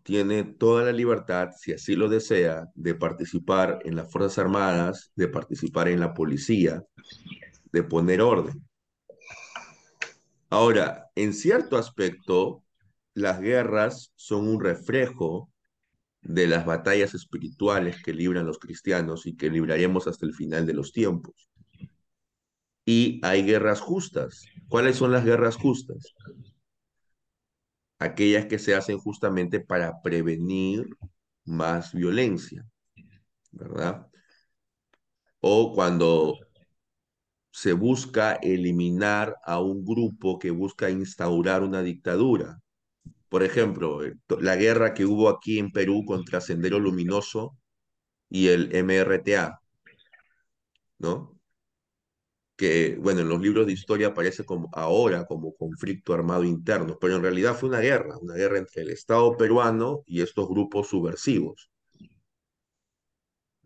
tiene 0.07 0.45
toda 0.45 0.85
la 0.85 0.93
libertad, 0.93 1.49
si 1.57 1.73
así 1.73 1.93
lo 1.97 2.07
desea, 2.07 2.69
de 2.75 2.95
participar 2.95 3.79
en 3.83 3.97
las 3.97 4.09
Fuerzas 4.09 4.37
Armadas, 4.37 5.11
de 5.17 5.27
participar 5.27 5.89
en 5.89 5.99
la 5.99 6.13
policía, 6.13 6.81
de 7.73 7.83
poner 7.83 8.21
orden. 8.21 8.65
Ahora, 10.49 11.07
en 11.13 11.33
cierto 11.33 11.75
aspecto, 11.75 12.63
las 13.15 13.41
guerras 13.41 14.13
son 14.15 14.47
un 14.47 14.63
reflejo 14.63 15.51
de 16.21 16.47
las 16.47 16.65
batallas 16.65 17.13
espirituales 17.13 18.01
que 18.01 18.13
libran 18.13 18.45
los 18.45 18.59
cristianos 18.59 19.25
y 19.25 19.35
que 19.35 19.49
libraremos 19.49 20.07
hasta 20.07 20.25
el 20.25 20.33
final 20.33 20.65
de 20.65 20.73
los 20.73 20.93
tiempos. 20.93 21.49
Y 22.85 23.19
hay 23.23 23.43
guerras 23.43 23.81
justas. 23.81 24.45
¿Cuáles 24.69 24.95
son 24.95 25.11
las 25.11 25.25
guerras 25.25 25.57
justas? 25.57 26.15
Aquellas 27.99 28.45
que 28.45 28.59
se 28.59 28.75
hacen 28.75 28.97
justamente 28.99 29.59
para 29.59 30.01
prevenir 30.01 30.87
más 31.45 31.93
violencia, 31.93 32.65
¿verdad? 33.51 34.07
O 35.41 35.73
cuando 35.73 36.37
se 37.51 37.73
busca 37.73 38.33
eliminar 38.35 39.35
a 39.43 39.59
un 39.59 39.83
grupo 39.85 40.39
que 40.39 40.51
busca 40.51 40.89
instaurar 40.89 41.63
una 41.63 41.81
dictadura. 41.81 42.59
Por 43.29 43.43
ejemplo, 43.43 44.03
eh, 44.05 44.15
la 44.41 44.55
guerra 44.57 44.93
que 44.93 45.05
hubo 45.05 45.29
aquí 45.29 45.59
en 45.59 45.71
Perú 45.71 46.05
contra 46.05 46.41
Sendero 46.41 46.79
Luminoso 46.79 47.57
y 48.29 48.49
el 48.49 48.75
MRTA, 48.75 49.61
¿no? 50.99 51.36
Que, 52.57 52.97
bueno, 52.99 53.21
en 53.21 53.29
los 53.29 53.41
libros 53.41 53.67
de 53.67 53.73
historia 53.73 54.07
aparece 54.07 54.43
como 54.43 54.69
ahora 54.73 55.25
como 55.25 55.55
conflicto 55.55 56.13
armado 56.13 56.43
interno, 56.43 56.97
pero 56.99 57.15
en 57.15 57.21
realidad 57.21 57.55
fue 57.55 57.69
una 57.69 57.79
guerra, 57.79 58.17
una 58.19 58.33
guerra 58.35 58.57
entre 58.57 58.81
el 58.83 58.89
Estado 58.89 59.37
peruano 59.37 60.03
y 60.07 60.21
estos 60.21 60.49
grupos 60.49 60.87
subversivos, 60.89 61.69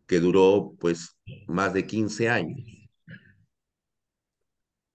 que 0.07 0.19
duró 0.19 0.75
pues 0.79 1.17
más 1.47 1.73
de 1.73 1.87
15 1.87 2.29
años. 2.29 2.59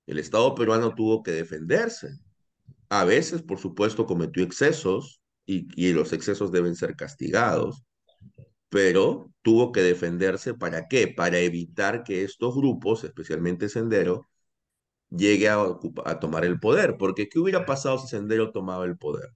El 0.07 0.19
Estado 0.19 0.55
peruano 0.55 0.95
tuvo 0.95 1.23
que 1.23 1.33
defenderse. 1.33 2.09
A 2.88 3.05
veces, 3.05 3.43
por 3.43 3.59
supuesto, 3.59 4.07
cometió 4.07 4.43
excesos 4.45 5.21
y, 5.47 5.69
y 5.75 5.93
los 5.93 6.12
excesos 6.12 6.53
deben 6.53 6.76
ser 6.76 6.97
castigados, 6.97 7.83
pero 8.68 9.32
tuvo 9.42 9.73
que 9.73 9.82
defenderse 9.82 10.54
para 10.54 10.88
qué? 10.88 11.08
Para 11.08 11.38
evitar 11.38 12.04
que 12.04 12.25
estos 12.25 12.54
grupos, 12.56 13.04
especialmente 13.04 13.68
Sendero, 13.68 14.28
llegue 15.11 15.49
a, 15.50 15.58
a 16.06 16.20
tomar 16.20 16.44
el 16.44 16.61
poder. 16.61 16.96
Porque 16.99 17.28
¿qué 17.28 17.38
hubiera 17.40 17.66
pasado 17.66 17.99
si 17.99 18.08
Sendero 18.08 18.52
tomaba 18.52 18.85
el 18.87 18.99
poder? 18.99 19.30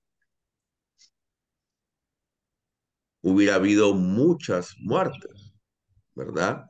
Hubiera 3.23 3.55
habido 3.57 3.95
muchas 3.95 4.75
muertes, 4.79 5.53
¿verdad? 6.15 6.67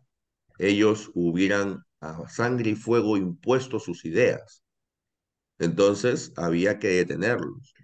Ellos 0.58 1.10
hubieran 1.14 1.84
a 2.00 2.28
sangre 2.28 2.70
y 2.72 2.76
fuego 2.76 3.16
impuesto 3.18 3.80
sus 3.80 4.04
ideas. 4.06 4.64
Entonces 5.58 6.32
había 6.36 6.78
que 6.78 6.88
detenerlos. 6.88 7.74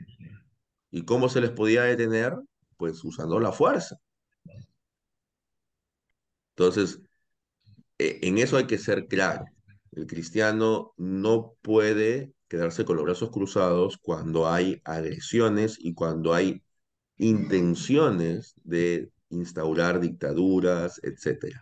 ¿Y 0.91 1.05
cómo 1.05 1.29
se 1.29 1.41
les 1.41 1.51
podía 1.51 1.83
detener? 1.85 2.35
Pues 2.77 3.05
usando 3.05 3.39
la 3.41 3.53
fuerza. 3.53 3.97
Entonces, 6.57 7.01
e, 7.99 8.21
en 8.23 8.39
eso 8.39 8.57
hay 8.57 8.67
que 8.67 8.79
ser 8.79 9.07
claro. 9.09 9.45
El 9.93 10.07
cristiano 10.07 10.93
no 10.97 11.55
puede 11.63 12.35
quedarse 12.49 12.85
con 12.85 12.97
los 12.97 13.05
brazos 13.05 13.31
cruzados 13.31 13.99
cuando 13.99 14.49
hay 14.49 14.81
agresiones 14.85 15.79
y 15.81 15.95
cuando 15.95 16.35
hay 16.35 16.63
intenciones 17.19 18.55
de 18.65 19.11
instaurar 19.31 20.01
dictaduras, 20.01 21.01
etc. 21.03 21.57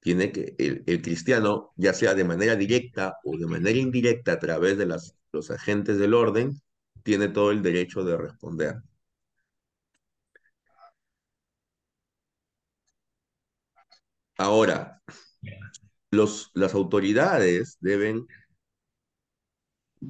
Tiene 0.00 0.32
que, 0.32 0.54
el, 0.58 1.02
cristiano, 1.02 1.72
ya 1.76 1.94
sea 1.94 2.14
de 2.14 2.24
manera 2.24 2.56
directa 2.56 3.16
o 3.24 3.36
de 3.38 3.46
manera 3.46 3.78
indirecta 3.78 4.32
a 4.32 4.38
través 4.38 4.78
de 4.78 4.86
los 4.86 5.50
agentes 5.50 5.98
del 5.98 6.14
orden, 6.14 6.60
tiene 7.02 7.28
todo 7.28 7.50
el 7.50 7.62
derecho 7.62 8.04
de 8.04 8.16
responder. 8.16 8.76
Ahora, 14.36 15.00
los, 16.10 16.50
las 16.54 16.74
autoridades 16.74 17.76
deben 17.80 18.26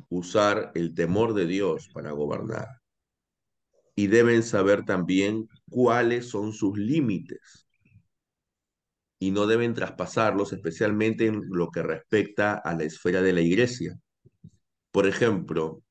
usar 0.09 0.73
el 0.75 0.95
temor 0.95 1.35
de 1.35 1.47
Dios 1.47 1.88
para 1.93 2.12
gobernar 2.12 2.69
y 3.97 4.09
deben 4.09 4.43
saber 4.43 4.85
también 4.85 5.49
cuáles 5.71 6.28
son 6.28 6.52
sus 6.52 6.76
límites 6.76 7.66
y 9.19 9.31
no 9.31 9.47
deben 9.47 9.75
traspasarlos, 9.75 10.52
especialmente 10.52 11.26
en 11.26 11.43
lo 11.49 11.71
que 11.71 11.83
respecta 11.83 12.54
a 12.54 12.75
la 12.75 12.85
esfera 12.85 13.23
de 13.23 13.33
la 13.33 13.40
iglesia. 13.40 13.97
Por 14.90 15.07
ejemplo, 15.07 15.83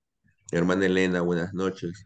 hermana 0.52 0.86
Elena, 0.86 1.22
buenas 1.22 1.54
noches. 1.54 2.06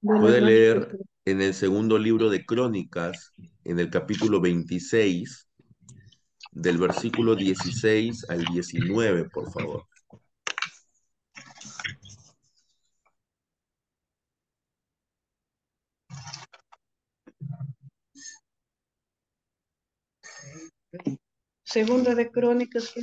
Puede 0.00 0.40
leer 0.40 0.98
en 1.24 1.40
el 1.40 1.54
segundo 1.54 1.98
libro 1.98 2.28
de 2.30 2.44
Crónicas, 2.44 3.32
en 3.64 3.78
el 3.78 3.90
capítulo 3.90 4.40
26, 4.40 5.47
del 6.52 6.78
versículo 6.78 7.34
16 7.34 8.28
al 8.30 8.44
19, 8.44 9.28
por 9.30 9.50
favor. 9.52 9.86
Segunda 21.64 22.14
de 22.14 22.30
Crónicas. 22.30 22.94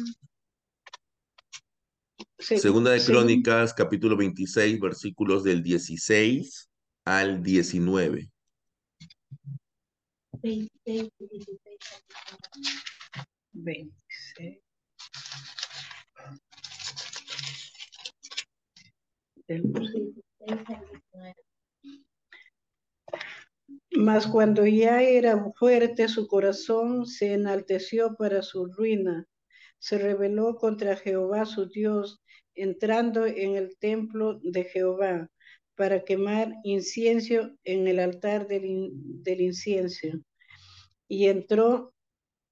Segunda 2.40 2.92
de 2.92 3.04
Crónicas, 3.04 3.74
capítulo 3.74 4.18
26, 4.18 4.80
versículos 4.80 5.44
del 5.44 5.62
16 5.62 6.70
al 7.06 7.44
19. 7.44 8.32
26, 13.56 14.62
26. 19.48 20.16
Mas 23.98 24.28
cuando 24.28 24.66
ya 24.66 25.02
era 25.02 25.52
fuerte 25.58 26.08
su 26.08 26.28
corazón 26.28 27.06
se 27.06 27.34
enalteció 27.34 28.16
para 28.16 28.42
su 28.42 28.66
ruina, 28.68 29.26
se 29.80 29.98
rebeló 29.98 30.56
contra 30.56 30.98
Jehová 30.98 31.46
su 31.46 31.68
Dios, 31.70 32.22
entrando 32.56 33.26
en 33.26 33.56
el 33.56 33.78
templo 33.78 34.40
de 34.44 34.66
Jehová 34.66 35.30
para 35.76 36.04
quemar 36.04 36.54
incienso 36.64 37.56
en 37.64 37.88
el 37.88 38.00
altar 38.00 38.48
del, 38.48 38.92
del 38.94 39.42
incienso. 39.42 40.08
Y 41.08 41.28
entró 41.28 41.95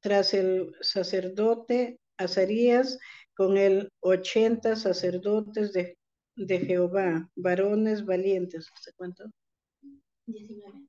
tras 0.03 0.33
el 0.33 0.75
sacerdote 0.81 1.97
Azarías 2.17 2.99
con 3.35 3.57
el 3.57 3.89
ochenta 4.01 4.75
sacerdotes 4.75 5.71
de, 5.71 5.97
de 6.35 6.59
Jehová, 6.59 7.29
varones 7.35 8.05
valientes. 8.05 8.67
¿Se 8.81 8.91
cuánto? 8.93 9.31
19. 10.27 10.87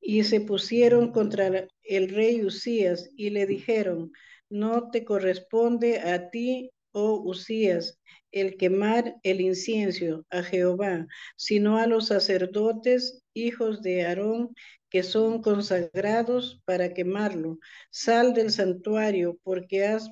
Y 0.00 0.24
se 0.24 0.42
pusieron 0.42 1.12
contra 1.12 1.66
el 1.82 2.08
rey 2.10 2.44
Usías 2.44 3.08
y 3.16 3.30
le 3.30 3.46
dijeron, 3.46 4.12
no 4.50 4.90
te 4.90 5.04
corresponde 5.04 6.00
a 6.00 6.28
ti, 6.28 6.70
oh 6.92 7.22
Usías, 7.24 7.98
el 8.32 8.58
quemar 8.58 9.16
el 9.22 9.40
incienso 9.40 10.26
a 10.28 10.42
Jehová, 10.42 11.06
sino 11.36 11.78
a 11.78 11.86
los 11.86 12.08
sacerdotes, 12.08 13.22
hijos 13.32 13.80
de 13.80 14.04
Aarón, 14.04 14.54
que 14.92 15.02
son 15.02 15.40
consagrados 15.40 16.60
para 16.66 16.92
quemarlo. 16.92 17.58
Sal 17.90 18.34
del 18.34 18.50
santuario 18.50 19.38
porque 19.42 19.86
has 19.86 20.10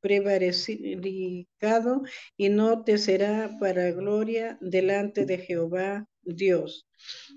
prevaricado 0.00 2.02
y 2.36 2.48
no 2.48 2.82
te 2.82 2.98
será 2.98 3.56
para 3.60 3.92
gloria 3.92 4.58
delante 4.60 5.26
de 5.26 5.38
Jehová 5.38 6.08
Dios. 6.22 6.88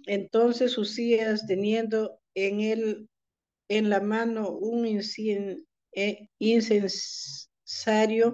Entonces 0.08 0.80
Usías, 0.80 1.46
teniendo 1.46 2.20
en 2.34 2.62
él 2.62 3.08
en 3.70 3.92
la 3.92 4.02
mano 4.02 4.50
un 4.50 4.88
eh, 5.94 6.28
incensario 6.40 8.34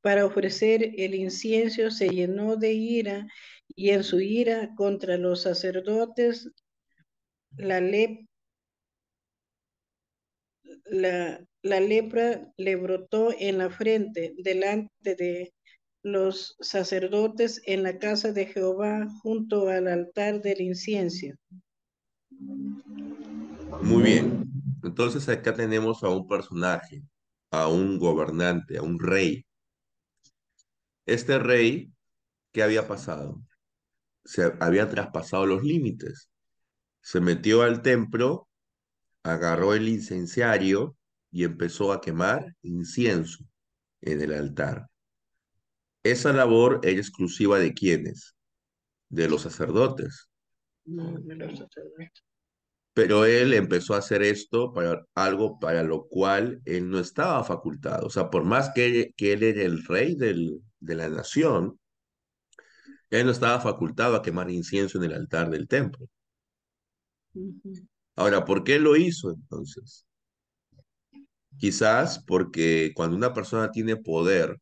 para 0.00 0.24
ofrecer 0.24 0.94
el 0.96 1.14
incienso, 1.14 1.90
se 1.90 2.08
llenó 2.08 2.56
de 2.56 2.72
ira 2.72 3.26
y 3.68 3.90
en 3.90 4.04
su 4.04 4.20
ira 4.20 4.74
contra 4.74 5.18
los 5.18 5.42
sacerdotes 5.42 6.50
la, 7.56 7.80
la, 10.84 11.46
la 11.62 11.80
lepra 11.80 12.52
le 12.56 12.76
brotó 12.76 13.32
en 13.38 13.58
la 13.58 13.70
frente 13.70 14.34
delante 14.38 15.14
de 15.14 15.54
los 16.02 16.56
sacerdotes 16.60 17.62
en 17.66 17.82
la 17.84 17.98
casa 17.98 18.32
de 18.32 18.46
Jehová 18.46 19.06
junto 19.22 19.68
al 19.68 19.86
altar 19.86 20.42
del 20.42 20.60
incienso. 20.60 21.28
Muy 23.82 24.02
bien. 24.02 24.44
Entonces 24.82 25.28
acá 25.28 25.54
tenemos 25.54 26.02
a 26.02 26.08
un 26.08 26.26
personaje, 26.26 27.02
a 27.52 27.68
un 27.68 27.98
gobernante, 27.98 28.78
a 28.78 28.82
un 28.82 28.98
rey. 28.98 29.44
Este 31.06 31.38
rey, 31.38 31.92
¿qué 32.52 32.62
había 32.62 32.86
pasado? 32.88 33.40
Se 34.24 34.52
había 34.60 34.88
traspasado 34.88 35.46
los 35.46 35.62
límites 35.62 36.31
se 37.02 37.20
metió 37.20 37.62
al 37.62 37.82
templo, 37.82 38.48
agarró 39.22 39.74
el 39.74 39.88
incenciario 39.88 40.96
y 41.30 41.44
empezó 41.44 41.92
a 41.92 42.00
quemar 42.00 42.56
incienso 42.62 43.44
en 44.00 44.20
el 44.20 44.32
altar. 44.32 44.86
Esa 46.04 46.32
labor 46.32 46.80
era 46.82 46.98
exclusiva 46.98 47.58
de 47.58 47.74
quienes? 47.74 48.34
De 49.08 49.28
los 49.28 49.42
sacerdotes. 49.42 50.28
No, 50.84 51.18
de 51.20 51.36
los 51.36 51.58
sacerdotes. 51.58 52.24
Pero 52.94 53.24
él 53.24 53.54
empezó 53.54 53.94
a 53.94 53.98
hacer 53.98 54.22
esto 54.22 54.72
para 54.72 55.06
algo 55.14 55.58
para 55.58 55.82
lo 55.82 56.06
cual 56.08 56.60
él 56.66 56.90
no 56.90 56.98
estaba 56.98 57.42
facultado. 57.42 58.06
O 58.06 58.10
sea, 58.10 58.28
por 58.30 58.44
más 58.44 58.70
que, 58.74 59.12
que 59.16 59.32
él 59.32 59.42
era 59.42 59.62
el 59.62 59.84
rey 59.84 60.14
del, 60.14 60.60
de 60.78 60.94
la 60.94 61.08
nación, 61.08 61.78
él 63.10 63.26
no 63.26 63.32
estaba 63.32 63.60
facultado 63.60 64.16
a 64.16 64.22
quemar 64.22 64.50
incienso 64.50 64.98
en 64.98 65.04
el 65.04 65.14
altar 65.14 65.50
del 65.50 65.68
templo. 65.68 66.08
Ahora, 68.16 68.44
¿por 68.46 68.64
qué 68.64 68.78
lo 68.78 68.96
hizo 68.96 69.30
entonces? 69.30 70.06
Quizás 71.58 72.22
porque 72.26 72.92
cuando 72.94 73.16
una 73.16 73.32
persona 73.32 73.70
tiene 73.70 73.96
poder, 73.96 74.58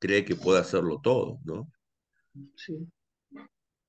cree 0.00 0.24
que 0.24 0.36
puede 0.36 0.60
hacerlo 0.60 1.00
todo, 1.02 1.38
¿no? 1.44 1.70
Sí. 2.56 2.88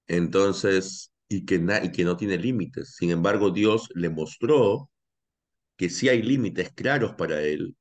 Entonces, 0.08 1.12
y 1.30 1.45
que, 1.45 1.56
y 1.84 1.91
que 1.91 2.04
no 2.06 2.17
tiene 2.17 2.38
límites. 2.38 2.95
Sin 2.95 3.12
embargo, 3.12 3.52
Dios 3.52 3.89
le 3.95 4.10
mostró 4.10 4.89
que 5.78 5.89
sí 5.89 6.10
hay 6.10 6.21
límites 6.23 6.71
claros 6.73 7.13
para 7.15 7.41
él. 7.43 7.76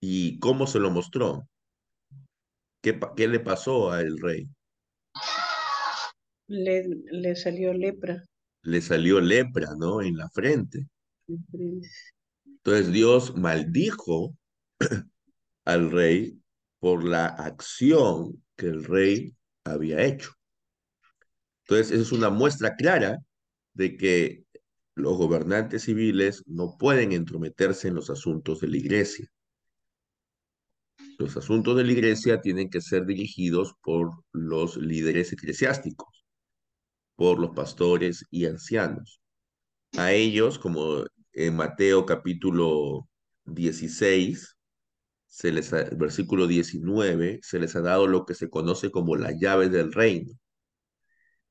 ¿Y 0.00 0.38
cómo 0.40 0.66
se 0.68 0.80
lo 0.80 0.90
mostró? 0.90 1.48
¿Qué, 2.82 3.00
qué 3.16 3.26
le 3.28 3.40
pasó 3.40 3.90
al 3.90 4.16
rey? 4.20 4.48
Le, 6.48 6.84
le 7.10 7.36
salió 7.36 7.74
lepra. 7.74 8.24
Le 8.64 8.80
salió 8.82 9.20
lepra, 9.20 9.74
¿no? 9.76 10.02
En 10.02 10.16
la 10.16 10.28
frente. 10.30 10.88
Entonces 12.44 12.92
Dios 12.92 13.36
maldijo 13.36 14.36
al 15.64 15.90
rey 15.90 16.38
por 16.78 17.04
la 17.04 17.26
acción 17.26 18.42
que 18.56 18.66
el 18.66 18.84
rey 18.84 19.36
había 19.64 20.04
hecho. 20.04 20.32
Entonces, 21.66 21.92
esa 21.92 22.02
es 22.02 22.12
una 22.12 22.28
muestra 22.28 22.76
clara 22.76 23.18
de 23.72 23.96
que 23.96 24.44
los 24.94 25.16
gobernantes 25.16 25.82
civiles 25.84 26.42
no 26.46 26.76
pueden 26.78 27.12
entrometerse 27.12 27.88
en 27.88 27.94
los 27.94 28.10
asuntos 28.10 28.60
de 28.60 28.68
la 28.68 28.76
iglesia. 28.76 29.26
Los 31.18 31.36
asuntos 31.36 31.76
de 31.76 31.84
la 31.84 31.92
iglesia 31.92 32.40
tienen 32.40 32.68
que 32.68 32.80
ser 32.80 33.06
dirigidos 33.06 33.74
por 33.82 34.10
los 34.32 34.76
líderes 34.76 35.32
eclesiásticos, 35.32 36.23
por 37.16 37.38
los 37.38 37.50
pastores 37.50 38.24
y 38.30 38.46
ancianos. 38.46 39.20
A 39.96 40.12
ellos, 40.12 40.58
como 40.58 41.04
en 41.32 41.56
Mateo 41.56 42.06
capítulo 42.06 43.08
16, 43.46 44.56
se 45.26 45.52
les 45.52 45.70
versículo 45.96 46.46
19, 46.46 47.40
se 47.42 47.58
les 47.58 47.74
ha 47.76 47.80
dado 47.80 48.06
lo 48.06 48.24
que 48.24 48.34
se 48.34 48.50
conoce 48.50 48.90
como 48.90 49.16
las 49.16 49.38
llaves 49.40 49.70
del 49.72 49.92
reino, 49.92 50.32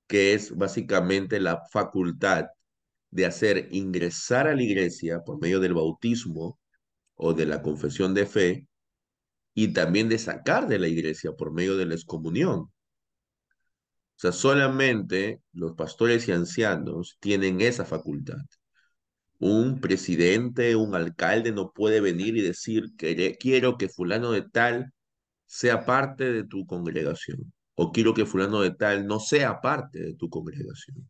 que 0.08 0.34
es 0.34 0.56
básicamente 0.56 1.40
la 1.40 1.62
facultad 1.72 2.46
de 3.12 3.26
hacer 3.26 3.68
ingresar 3.72 4.48
a 4.48 4.56
la 4.56 4.64
iglesia 4.64 5.22
por 5.26 5.40
medio 5.40 5.60
del 5.60 5.74
bautismo 5.74 6.60
o 7.16 7.34
de 7.34 7.46
la 7.46 7.62
confesión 7.62 8.14
de 8.14 8.26
fe 8.26 8.68
y 9.54 9.74
también 9.74 10.10
de 10.10 10.18
sacar 10.18 10.68
de 10.68 10.80
la 10.80 10.88
iglesia 10.88 11.34
por 11.34 11.54
medio 11.54 11.78
de 11.78 11.86
la 11.86 11.96
excomunión. 11.96 12.72
Sea, 14.24 14.32
solamente 14.32 15.42
los 15.52 15.74
pastores 15.74 16.30
y 16.30 16.32
ancianos 16.32 17.18
tienen 17.20 17.60
esa 17.60 17.84
facultad. 17.84 18.38
Un 19.40 19.82
presidente, 19.82 20.78
un 20.78 20.96
alcalde 20.96 21.52
no 21.52 21.72
puede 21.74 22.00
venir 22.02 22.38
y 22.38 22.42
decir 22.42 22.86
que 22.98 23.38
quiero 23.38 23.78
que 23.78 23.90
fulano 23.90 24.32
de 24.32 24.44
tal 24.44 24.94
sea 25.46 25.86
parte 25.86 26.32
de 26.32 26.46
tu 26.46 26.66
congregación 26.66 27.54
o 27.76 27.92
quiero 27.92 28.14
que 28.14 28.26
fulano 28.26 28.62
de 28.62 28.72
tal 28.72 29.08
no 29.08 29.20
sea 29.20 29.60
parte 29.62 30.00
de 30.00 30.16
tu 30.16 30.30
congregación. 30.30 31.10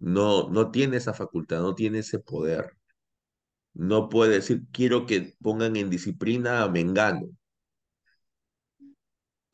No, 0.00 0.48
no 0.50 0.72
tiene 0.72 0.96
esa 0.96 1.14
facultad, 1.14 1.60
no 1.60 1.74
tiene 1.76 2.00
ese 2.00 2.18
poder. 2.18 2.72
No 3.74 4.08
puede 4.08 4.34
decir, 4.34 4.64
quiero 4.72 5.06
que 5.06 5.36
pongan 5.40 5.76
en 5.76 5.90
disciplina 5.90 6.62
a 6.64 6.68
Mengano. 6.68 7.28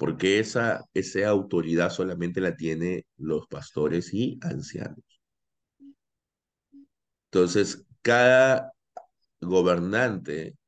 Porque 0.04 0.38
esa, 0.38 0.84
esa 0.92 1.26
autoridad 1.30 1.88
solamente 1.88 2.38
la 2.38 2.54
tienen 2.54 3.06
los 3.16 3.46
pastores 3.46 4.12
y 4.12 4.38
ancianos. 4.42 5.02
Entonces, 7.30 7.86
cada 8.02 8.70
gobernante 9.40 10.58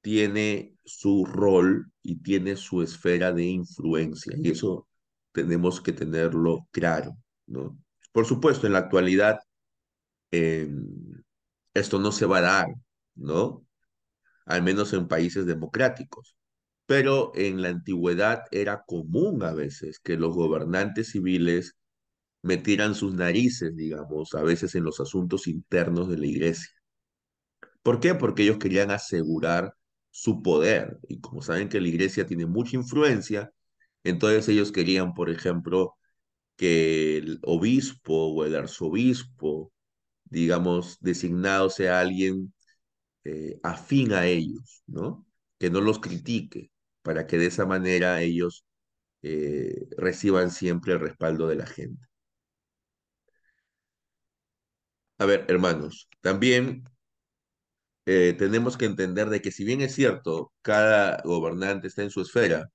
tiene 0.00 0.78
su 0.82 1.26
rol 1.26 1.92
y 2.02 2.22
tiene 2.22 2.56
su 2.56 2.80
esfera 2.80 3.34
de 3.34 3.44
influencia. 3.44 4.34
Y 4.38 4.52
eso 4.52 4.88
tenemos 5.32 5.82
que 5.82 5.92
tenerlo 5.92 6.66
claro, 6.70 7.18
¿no? 7.48 7.78
Por 8.12 8.24
supuesto, 8.24 8.66
en 8.66 8.72
la 8.72 8.78
actualidad 8.78 9.40
em, 10.30 11.22
esto 11.74 11.98
no 11.98 12.12
se 12.12 12.24
va 12.24 12.38
a 12.38 12.40
dar, 12.40 12.68
¿no? 13.14 13.62
Al 14.46 14.62
menos 14.62 14.94
en 14.94 15.06
países 15.06 15.44
democráticos. 15.44 16.34
Pero 16.90 17.30
en 17.36 17.62
la 17.62 17.68
antigüedad 17.68 18.42
era 18.50 18.82
común 18.84 19.44
a 19.44 19.52
veces 19.54 20.00
que 20.00 20.16
los 20.16 20.34
gobernantes 20.34 21.10
civiles 21.12 21.76
metieran 22.42 22.96
sus 22.96 23.14
narices, 23.14 23.76
digamos, 23.76 24.34
a 24.34 24.42
veces 24.42 24.74
en 24.74 24.84
los 24.84 24.98
asuntos 25.00 25.46
internos 25.48 26.08
de 26.08 26.18
la 26.18 26.26
iglesia. 26.26 26.70
¿Por 27.84 28.00
qué? 28.00 28.14
Porque 28.16 28.42
ellos 28.42 28.58
querían 28.58 28.90
asegurar 28.90 29.74
su 30.10 30.42
poder. 30.42 30.98
Y 31.08 31.20
como 31.20 31.42
saben 31.42 31.68
que 31.68 31.80
la 31.80 31.86
iglesia 31.88 32.26
tiene 32.26 32.46
mucha 32.46 32.76
influencia, 32.76 33.52
entonces 34.04 34.48
ellos 34.48 34.72
querían, 34.72 35.14
por 35.14 35.30
ejemplo, 35.30 35.96
que 36.56 37.18
el 37.18 37.40
obispo 37.44 38.34
o 38.34 38.44
el 38.44 38.56
arzobispo, 38.56 39.72
digamos, 40.24 40.98
designado 41.00 41.70
sea 41.70 42.00
alguien 42.00 42.52
eh, 43.24 43.60
afín 43.62 44.12
a 44.12 44.26
ellos, 44.26 44.82
¿no? 44.86 45.26
Que 45.58 45.70
no 45.70 45.80
los 45.80 46.00
critique, 46.00 46.70
para 47.02 47.26
que 47.26 47.38
de 47.38 47.46
esa 47.46 47.66
manera 47.66 48.22
ellos 48.22 48.64
eh, 49.22 49.88
reciban 49.96 50.50
siempre 50.50 50.94
el 50.94 51.00
respaldo 51.00 51.48
de 51.48 51.56
la 51.56 51.66
gente. 51.66 52.06
A 55.18 55.24
ver, 55.26 55.44
hermanos, 55.48 56.08
también 56.20 56.82
eh, 58.06 58.34
tenemos 58.38 58.76
que 58.76 58.86
entender 58.86 59.28
de 59.30 59.40
que 59.42 59.50
si 59.52 59.64
bien 59.64 59.80
es 59.82 59.94
cierto, 59.94 60.52
cada 60.62 61.22
gobernante 61.24 61.86
está 61.88 62.02
en 62.02 62.10
su 62.10 62.22
esfera, 62.22 62.70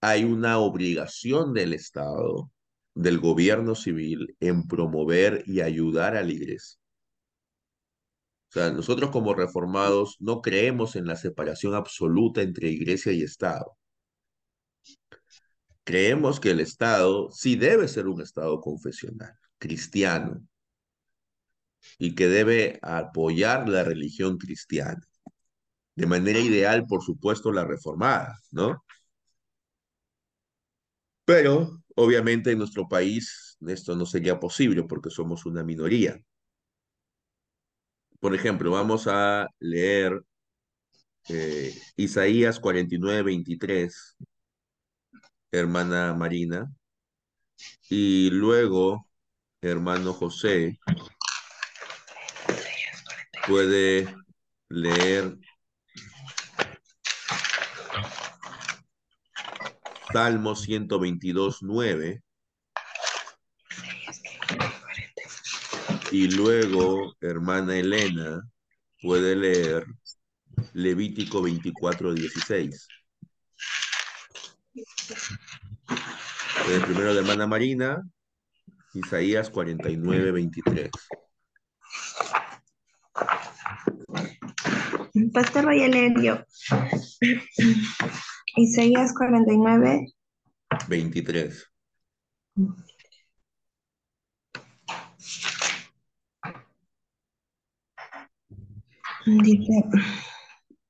hay 0.00 0.22
una 0.24 0.58
obligación 0.58 1.52
del 1.54 1.72
Estado, 1.72 2.50
del 2.94 3.18
gobierno 3.20 3.74
civil, 3.74 4.36
en 4.40 4.66
promover 4.68 5.42
y 5.46 5.62
ayudar 5.62 6.16
a 6.16 6.22
la 6.22 6.30
iglesia. 6.32 6.78
Sea, 8.54 8.70
nosotros 8.70 9.10
como 9.10 9.34
reformados 9.34 10.16
no 10.20 10.40
creemos 10.40 10.94
en 10.94 11.06
la 11.06 11.16
separación 11.16 11.74
absoluta 11.74 12.40
entre 12.40 12.68
iglesia 12.68 13.10
y 13.10 13.24
Estado. 13.24 13.76
Creemos 15.82 16.38
que 16.38 16.52
el 16.52 16.60
Estado 16.60 17.30
sí 17.32 17.56
debe 17.56 17.88
ser 17.88 18.06
un 18.06 18.20
Estado 18.20 18.60
confesional, 18.60 19.34
cristiano, 19.58 20.40
y 21.98 22.14
que 22.14 22.28
debe 22.28 22.78
apoyar 22.82 23.68
la 23.68 23.82
religión 23.82 24.38
cristiana. 24.38 25.02
De 25.96 26.06
manera 26.06 26.38
ideal, 26.38 26.86
por 26.86 27.02
supuesto, 27.02 27.50
la 27.50 27.64
reformada, 27.64 28.38
¿no? 28.52 28.84
Pero, 31.24 31.82
obviamente, 31.96 32.52
en 32.52 32.58
nuestro 32.58 32.88
país 32.88 33.56
esto 33.66 33.96
no 33.96 34.06
sería 34.06 34.38
posible 34.38 34.84
porque 34.84 35.10
somos 35.10 35.44
una 35.44 35.64
minoría. 35.64 36.20
Por 38.24 38.34
ejemplo, 38.34 38.70
vamos 38.70 39.06
a 39.06 39.50
leer 39.60 40.24
eh, 41.28 41.74
Isaías 41.94 42.58
49, 42.58 43.22
23, 43.22 44.16
hermana 45.52 46.14
Marina, 46.14 46.72
y 47.90 48.30
luego, 48.30 49.06
hermano 49.60 50.14
José, 50.14 50.78
puede 53.46 54.08
leer 54.70 55.36
Salmo 60.14 60.56
122, 60.56 61.58
9. 61.60 62.23
Y 66.14 66.28
luego, 66.28 67.16
hermana 67.20 67.76
Elena, 67.76 68.40
puede 69.02 69.34
leer 69.34 69.84
Levítico 70.72 71.42
24, 71.42 72.14
16. 72.14 72.88
El 76.70 76.82
primero 76.82 77.14
de 77.14 77.18
hermana 77.18 77.48
Marina, 77.48 78.00
Isaías 78.94 79.50
49, 79.50 80.30
23. 80.30 80.90
Pastor, 85.32 85.64
voy 85.64 85.82
a 85.82 85.88
leer 85.88 86.12
yo. 86.22 86.38
Isaías 88.54 89.12
49. 89.14 90.12
23. 90.86 91.72
Dice, 99.26 99.84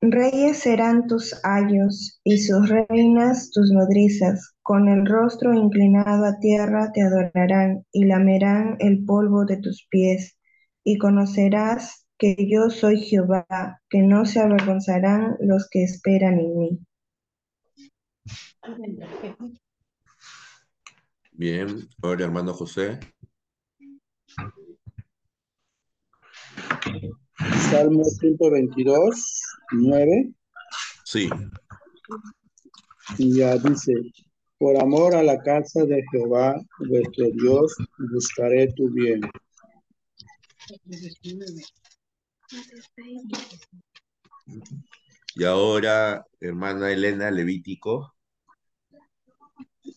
reyes 0.01 0.59
serán 0.59 1.07
tus 1.07 1.39
ayos 1.45 2.19
y 2.23 2.39
sus 2.39 2.67
reinas 2.67 3.51
tus 3.51 3.71
nodrizas. 3.71 4.55
Con 4.61 4.89
el 4.89 5.05
rostro 5.05 5.53
inclinado 5.53 6.25
a 6.25 6.37
tierra 6.39 6.91
te 6.91 7.01
adorarán 7.01 7.85
y 7.93 8.05
lamerán 8.05 8.75
el 8.79 9.05
polvo 9.05 9.45
de 9.45 9.57
tus 9.57 9.87
pies. 9.89 10.37
Y 10.83 10.97
conocerás 10.97 12.07
que 12.17 12.35
yo 12.49 12.69
soy 12.69 12.99
Jehová, 12.99 13.45
que 13.89 14.01
no 14.01 14.25
se 14.25 14.41
avergonzarán 14.41 15.37
los 15.39 15.69
que 15.69 15.83
esperan 15.83 16.39
en 16.39 16.57
mí. 16.57 16.79
Bien, 21.31 21.87
ahora 22.01 22.25
hermano 22.25 22.53
José. 22.53 22.99
Salmo 27.69 28.03
122, 28.03 29.41
9. 29.71 30.33
Sí, 31.03 31.29
Y 33.17 33.37
ya 33.37 33.57
dice, 33.57 33.93
por 34.57 34.81
amor 34.81 35.15
a 35.15 35.23
la 35.23 35.41
casa 35.41 35.83
de 35.85 36.03
Jehová, 36.11 36.55
vuestro 36.89 37.27
Dios, 37.33 37.75
buscaré 38.11 38.71
tu 38.73 38.89
bien. 38.91 39.21
y 45.35 45.43
ahora 45.43 46.25
hermana 46.39 46.91
Elena 46.91 47.31
Levítico 47.31 48.15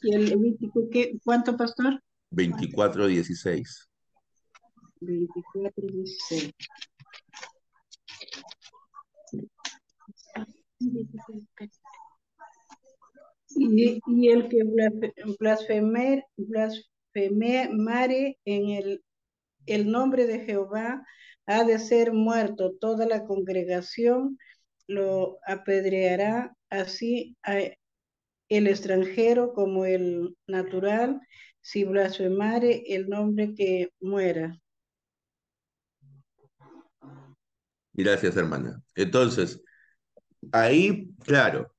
¿Y 0.02 0.14
el 0.14 0.28
Levítico 0.28 0.88
qué? 0.90 1.18
¿Cuánto, 1.24 1.56
pastor? 1.56 2.02
24:16. 2.30 3.88
24, 5.00 5.86
16. 5.86 6.52
Y, 10.80 11.06
el 14.28 14.48
que 14.48 14.58
blasfe- 14.64 15.14
blasfemer, 15.38 16.24
blasfemare 16.36 18.38
en 18.44 18.68
el, 18.70 19.04
el 19.66 19.90
nombre 19.90 20.26
de 20.26 20.40
Jehová 20.40 21.04
ha 21.46 21.64
de 21.64 21.78
ser 21.78 22.12
muerto. 22.12 22.74
Toda 22.80 23.06
la 23.06 23.24
congregación 23.24 24.38
lo 24.86 25.38
apedreará 25.46 26.54
así 26.70 27.36
a- 27.42 27.72
el 28.50 28.66
extranjero 28.66 29.52
como 29.52 29.84
el 29.84 30.34
natural, 30.46 31.20
si 31.60 31.84
blasfemare 31.84 32.82
el 32.94 33.08
nombre 33.08 33.54
que 33.54 33.90
muera. 34.00 34.58
Gracias, 37.92 38.36
hermana. 38.36 38.82
Entonces, 38.94 39.60
ahí, 40.52 41.10
claro, 41.24 41.72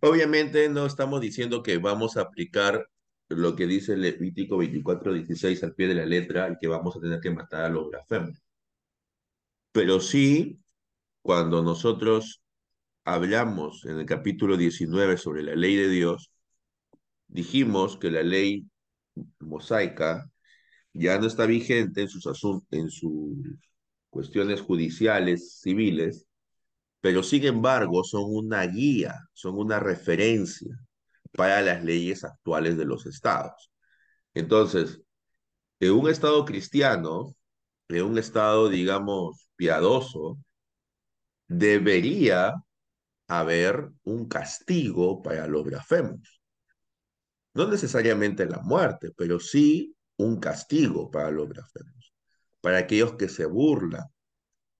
obviamente 0.00 0.68
no 0.68 0.86
estamos 0.86 1.20
diciendo 1.20 1.62
que 1.62 1.78
vamos 1.78 2.16
a 2.16 2.22
aplicar 2.22 2.86
lo 3.28 3.56
que 3.56 3.66
dice 3.66 3.96
Levítico 3.96 4.56
24:16 4.58 5.62
al 5.64 5.74
pie 5.74 5.88
de 5.88 5.94
la 5.94 6.06
letra 6.06 6.50
y 6.50 6.58
que 6.58 6.68
vamos 6.68 6.96
a 6.96 7.00
tener 7.00 7.20
que 7.20 7.30
matar 7.30 7.64
a 7.64 7.68
los 7.68 7.88
blasfemos. 7.90 8.42
Pero 9.72 10.00
sí, 10.00 10.60
cuando 11.22 11.62
nosotros 11.62 12.42
hablamos 13.04 13.84
en 13.86 13.98
el 13.98 14.06
capítulo 14.06 14.56
19 14.56 15.16
sobre 15.18 15.42
la 15.42 15.54
ley 15.56 15.76
de 15.76 15.88
Dios, 15.88 16.30
dijimos 17.28 17.96
que 17.98 18.10
la 18.10 18.22
ley 18.22 18.66
mosaica 19.40 20.30
ya 20.92 21.18
no 21.18 21.26
está 21.26 21.46
vigente 21.46 22.02
en 22.02 22.08
sus 22.08 22.26
en 22.70 22.90
sus 22.90 23.36
cuestiones 24.10 24.60
judiciales, 24.60 25.60
civiles, 25.60 26.26
pero 27.04 27.22
sin 27.22 27.44
embargo 27.44 28.02
son 28.02 28.22
una 28.28 28.62
guía, 28.62 29.28
son 29.34 29.58
una 29.58 29.78
referencia 29.78 30.74
para 31.32 31.60
las 31.60 31.84
leyes 31.84 32.24
actuales 32.24 32.78
de 32.78 32.86
los 32.86 33.04
estados. 33.04 33.70
Entonces, 34.32 35.02
en 35.80 35.92
un 35.92 36.08
estado 36.08 36.46
cristiano, 36.46 37.34
en 37.88 38.06
un 38.06 38.16
estado, 38.16 38.70
digamos, 38.70 39.50
piadoso, 39.54 40.38
debería 41.46 42.54
haber 43.28 43.90
un 44.04 44.26
castigo 44.26 45.20
para 45.20 45.46
los 45.46 45.62
blasfemos. 45.62 46.40
No 47.52 47.66
necesariamente 47.68 48.46
la 48.46 48.60
muerte, 48.60 49.10
pero 49.14 49.40
sí 49.40 49.94
un 50.16 50.40
castigo 50.40 51.10
para 51.10 51.30
los 51.30 51.50
blasfemos, 51.50 52.14
para 52.62 52.78
aquellos 52.78 53.16
que 53.16 53.28
se 53.28 53.44
burlan, 53.44 54.06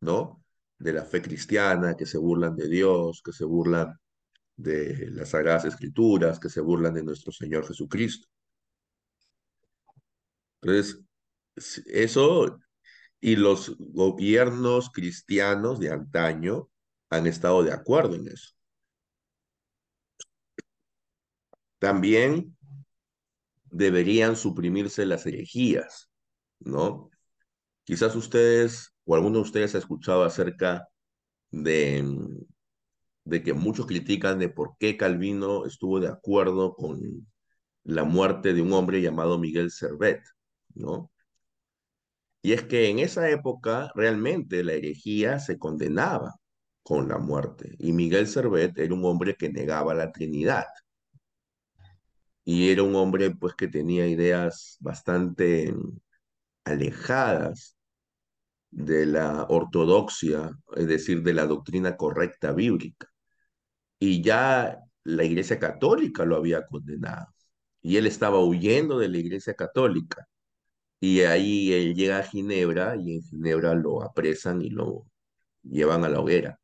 ¿no? 0.00 0.43
De 0.78 0.92
la 0.92 1.04
fe 1.04 1.22
cristiana, 1.22 1.96
que 1.96 2.06
se 2.06 2.18
burlan 2.18 2.56
de 2.56 2.68
Dios, 2.68 3.22
que 3.24 3.32
se 3.32 3.44
burlan 3.44 3.98
de 4.56 5.10
las 5.10 5.30
Sagradas 5.30 5.64
Escrituras, 5.64 6.38
que 6.38 6.48
se 6.48 6.60
burlan 6.60 6.94
de 6.94 7.04
nuestro 7.04 7.32
Señor 7.32 7.66
Jesucristo. 7.66 8.28
Entonces, 10.62 11.04
eso 11.86 12.58
y 13.20 13.36
los 13.36 13.76
gobiernos 13.78 14.90
cristianos 14.90 15.80
de 15.80 15.90
antaño 15.90 16.68
han 17.10 17.26
estado 17.26 17.62
de 17.62 17.72
acuerdo 17.72 18.16
en 18.16 18.28
eso. 18.28 18.54
También 21.78 22.56
deberían 23.64 24.36
suprimirse 24.36 25.06
las 25.06 25.26
herejías, 25.26 26.10
¿no? 26.60 27.10
Quizás 27.84 28.14
ustedes 28.14 28.93
o 29.04 29.14
alguno 29.14 29.38
de 29.38 29.42
ustedes 29.42 29.74
ha 29.74 29.78
escuchado 29.78 30.24
acerca 30.24 30.88
de, 31.50 32.04
de 33.24 33.42
que 33.42 33.54
muchos 33.54 33.86
critican 33.86 34.38
de 34.38 34.48
por 34.48 34.76
qué 34.78 34.96
Calvino 34.96 35.66
estuvo 35.66 36.00
de 36.00 36.08
acuerdo 36.08 36.74
con 36.74 37.26
la 37.84 38.04
muerte 38.04 38.54
de 38.54 38.62
un 38.62 38.72
hombre 38.72 39.00
llamado 39.02 39.38
Miguel 39.38 39.70
Servet, 39.70 40.22
¿no? 40.74 41.10
Y 42.42 42.52
es 42.52 42.62
que 42.64 42.88
en 42.90 42.98
esa 42.98 43.30
época 43.30 43.90
realmente 43.94 44.62
la 44.64 44.74
herejía 44.74 45.38
se 45.38 45.58
condenaba 45.58 46.34
con 46.82 47.08
la 47.08 47.18
muerte. 47.18 47.74
Y 47.78 47.92
Miguel 47.92 48.26
Servet 48.28 48.78
era 48.78 48.94
un 48.94 49.04
hombre 49.06 49.34
que 49.36 49.50
negaba 49.50 49.94
la 49.94 50.12
Trinidad. 50.12 50.66
Y 52.44 52.70
era 52.70 52.82
un 52.82 52.94
hombre 52.96 53.30
pues 53.30 53.54
que 53.54 53.68
tenía 53.68 54.06
ideas 54.06 54.76
bastante 54.80 55.74
alejadas 56.64 57.76
de 58.74 59.06
la 59.06 59.44
ortodoxia, 59.48 60.50
es 60.76 60.86
decir, 60.88 61.22
de 61.22 61.34
la 61.34 61.46
doctrina 61.46 61.96
correcta 61.96 62.52
bíblica. 62.52 63.08
Y 63.98 64.22
ya 64.22 64.78
la 65.04 65.24
Iglesia 65.24 65.58
Católica 65.58 66.24
lo 66.24 66.36
había 66.36 66.66
condenado. 66.66 67.28
Y 67.82 67.96
él 67.96 68.06
estaba 68.06 68.40
huyendo 68.44 68.98
de 68.98 69.08
la 69.08 69.18
Iglesia 69.18 69.54
Católica. 69.54 70.26
Y 71.00 71.22
ahí 71.22 71.72
él 71.72 71.94
llega 71.94 72.18
a 72.18 72.24
Ginebra 72.24 72.96
y 72.96 73.16
en 73.16 73.22
Ginebra 73.22 73.74
lo 73.74 74.02
apresan 74.02 74.62
y 74.62 74.70
lo 74.70 75.06
llevan 75.62 76.04
a 76.04 76.08
la 76.08 76.20
hoguera. 76.20 76.58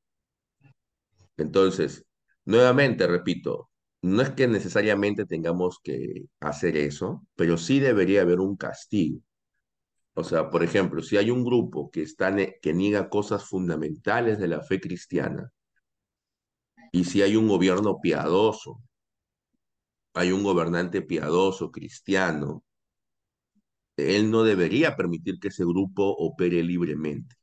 Entonces, 1.36 2.04
nuevamente, 2.44 3.06
repito, 3.06 3.70
no 4.02 4.22
es 4.22 4.30
que 4.30 4.48
necesariamente 4.48 5.26
tengamos 5.26 5.78
que 5.82 6.26
hacer 6.40 6.76
eso, 6.76 7.26
pero 7.36 7.56
sí 7.58 7.80
debería 7.80 8.22
haber 8.22 8.40
un 8.40 8.56
castigo. 8.56 9.20
O 10.14 10.24
sea, 10.24 10.50
por 10.50 10.62
ejemplo, 10.62 11.02
si 11.02 11.16
hay 11.16 11.30
un 11.30 11.44
grupo 11.44 11.90
que, 11.90 12.02
está, 12.02 12.34
que 12.60 12.74
niega 12.74 13.08
cosas 13.08 13.44
fundamentales 13.44 14.38
de 14.38 14.48
la 14.48 14.60
fe 14.62 14.80
cristiana, 14.80 15.52
y 16.92 17.04
si 17.04 17.22
hay 17.22 17.36
un 17.36 17.48
gobierno 17.48 18.00
piadoso, 18.00 18.82
hay 20.14 20.32
un 20.32 20.42
gobernante 20.42 21.02
piadoso, 21.02 21.70
cristiano, 21.70 22.64
él 23.96 24.30
no 24.30 24.42
debería 24.42 24.96
permitir 24.96 25.38
que 25.38 25.48
ese 25.48 25.64
grupo 25.64 26.04
opere 26.18 26.62
libremente, 26.62 27.36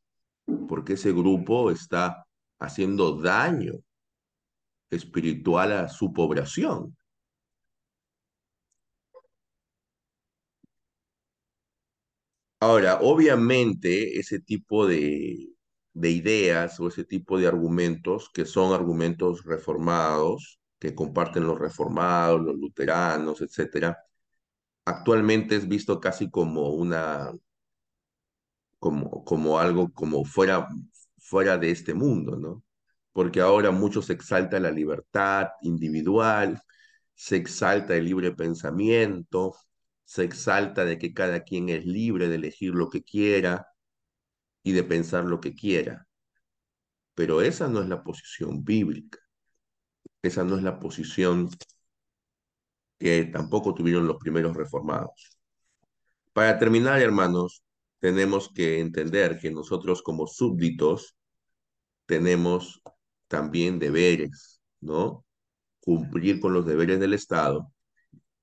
porque 0.67 0.93
ese 0.93 1.11
grupo 1.11 1.71
está 1.71 2.25
haciendo 2.59 3.21
daño 3.21 3.73
espiritual 4.89 5.71
a 5.73 5.89
su 5.89 6.11
población. 6.13 6.97
Ahora, 12.59 12.99
obviamente, 13.01 14.19
ese 14.19 14.39
tipo 14.39 14.87
de, 14.87 15.49
de 15.93 16.09
ideas 16.11 16.79
o 16.79 16.87
ese 16.87 17.03
tipo 17.05 17.37
de 17.37 17.47
argumentos, 17.47 18.29
que 18.33 18.45
son 18.45 18.73
argumentos 18.73 19.43
reformados, 19.45 20.59
que 20.79 20.95
comparten 20.95 21.45
los 21.45 21.59
reformados, 21.59 22.41
los 22.41 22.55
luteranos, 22.57 23.41
etcétera, 23.41 23.97
actualmente 24.85 25.55
es 25.57 25.67
visto 25.67 25.99
casi 26.01 26.29
como 26.31 26.69
una, 26.71 27.31
como, 28.79 29.23
como 29.25 29.59
algo 29.59 29.91
como 29.93 30.23
fuera, 30.25 30.67
fuera 31.19 31.57
de 31.57 31.71
este 31.71 31.93
mundo, 31.93 32.37
¿no? 32.37 32.63
Porque 33.13 33.41
ahora 33.41 33.71
mucho 33.71 34.01
se 34.01 34.13
exalta 34.13 34.59
la 34.59 34.71
libertad 34.71 35.49
individual, 35.61 36.61
se 37.15 37.37
exalta 37.37 37.95
el 37.95 38.05
libre 38.05 38.31
pensamiento, 38.33 39.55
se 40.07 40.23
exalta 40.23 40.85
de 40.85 40.97
que 40.99 41.13
cada 41.13 41.43
quien 41.43 41.69
es 41.69 41.85
libre 41.85 42.29
de 42.29 42.35
elegir 42.37 42.73
lo 42.73 42.89
que 42.89 43.03
quiera 43.03 43.67
y 44.63 44.71
de 44.73 44.83
pensar 44.83 45.25
lo 45.25 45.39
que 45.41 45.55
quiera. 45.55 46.07
pero 47.15 47.41
esa 47.41 47.67
no 47.67 47.81
es 47.81 47.89
la 47.89 48.03
posición 48.03 48.63
bíblica. 48.63 49.19
Esa 50.21 50.43
no 50.43 50.55
es 50.57 50.63
la 50.63 50.79
posición 50.79 51.49
que 52.99 53.25
tampoco 53.25 53.73
tuvieron 53.73 54.07
los 54.07 54.17
primeros 54.17 54.55
reformados. 54.55 55.37
Para 56.33 56.57
terminar, 56.59 57.01
hermanos, 57.01 57.63
tenemos 57.99 58.49
que 58.53 58.79
entender 58.79 59.39
que 59.39 59.51
nosotros 59.51 60.01
como 60.03 60.27
súbditos 60.27 61.15
tenemos 62.05 62.81
también 63.27 63.79
deberes, 63.79 64.61
¿no? 64.81 65.25
Cumplir 65.79 66.39
con 66.39 66.53
los 66.53 66.65
deberes 66.65 66.99
del 66.99 67.13
Estado 67.13 67.71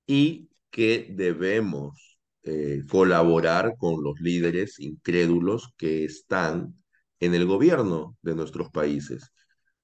y 0.07 0.49
que 0.75 1.07
debemos 1.09 2.19
eh, 2.43 2.83
colaborar 2.89 3.75
con 3.77 4.03
los 4.03 4.19
líderes 4.19 4.77
incrédulos 4.81 5.73
que 5.77 6.03
están 6.03 6.75
en 7.21 7.33
el 7.33 7.45
gobierno 7.45 8.17
de 8.21 8.35
nuestros 8.35 8.71
países. 8.71 9.31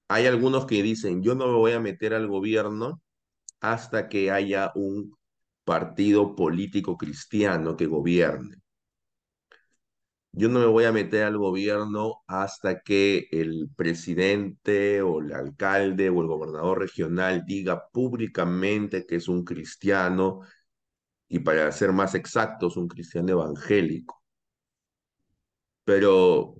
Hay 0.08 0.26
algunos 0.26 0.66
que 0.66 0.82
dicen, 0.82 1.22
yo 1.22 1.34
no 1.34 1.46
me 1.46 1.54
voy 1.54 1.72
a 1.72 1.80
meter 1.80 2.12
al 2.12 2.28
gobierno 2.28 3.00
hasta 3.60 4.10
que 4.10 4.30
haya 4.30 4.70
un 4.74 5.16
partido 5.64 6.36
político 6.36 6.98
cristiano 6.98 7.74
que 7.74 7.86
gobierne. 7.86 8.56
Yo 10.32 10.50
no 10.50 10.60
me 10.60 10.66
voy 10.66 10.84
a 10.84 10.92
meter 10.92 11.24
al 11.24 11.38
gobierno 11.38 12.16
hasta 12.26 12.80
que 12.82 13.28
el 13.30 13.70
presidente 13.76 15.00
o 15.00 15.20
el 15.20 15.32
alcalde 15.32 16.10
o 16.10 16.20
el 16.20 16.26
gobernador 16.26 16.80
regional 16.80 17.44
diga 17.46 17.88
públicamente 17.92 19.06
que 19.06 19.16
es 19.16 19.28
un 19.28 19.44
cristiano 19.44 20.40
y 21.32 21.38
para 21.40 21.72
ser 21.72 21.92
más 21.92 22.14
exactos, 22.14 22.76
un 22.76 22.88
cristiano 22.88 23.30
evangélico. 23.30 24.22
Pero 25.84 26.54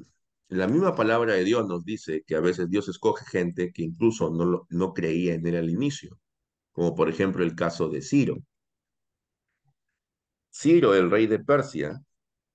la 0.48 0.66
misma 0.66 0.94
palabra 0.94 1.34
de 1.34 1.44
Dios 1.44 1.66
nos 1.68 1.84
dice 1.84 2.24
que 2.26 2.36
a 2.36 2.40
veces 2.40 2.70
Dios 2.70 2.88
escoge 2.88 3.26
gente 3.26 3.70
que 3.72 3.82
incluso 3.82 4.30
no, 4.30 4.66
no 4.70 4.94
creía 4.94 5.34
en 5.34 5.46
él 5.46 5.56
al 5.56 5.68
inicio, 5.70 6.18
como 6.72 6.94
por 6.94 7.10
ejemplo 7.10 7.44
el 7.44 7.54
caso 7.54 7.90
de 7.90 8.00
Ciro. 8.00 8.38
Ciro, 10.50 10.94
el 10.94 11.10
rey 11.10 11.26
de 11.26 11.38
Persia, 11.38 12.02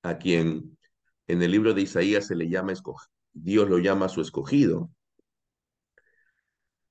a 0.02 0.18
quien 0.18 0.78
en 1.28 1.42
el 1.44 1.52
libro 1.52 1.76
de 1.76 1.84
Isaías 1.84 2.26
se 2.28 2.36
le 2.36 2.50
llama 2.50 2.74
Dios 3.34 3.70
lo 3.70 3.78
llama 3.78 4.10
su 4.10 4.22
escogido. 4.22 4.90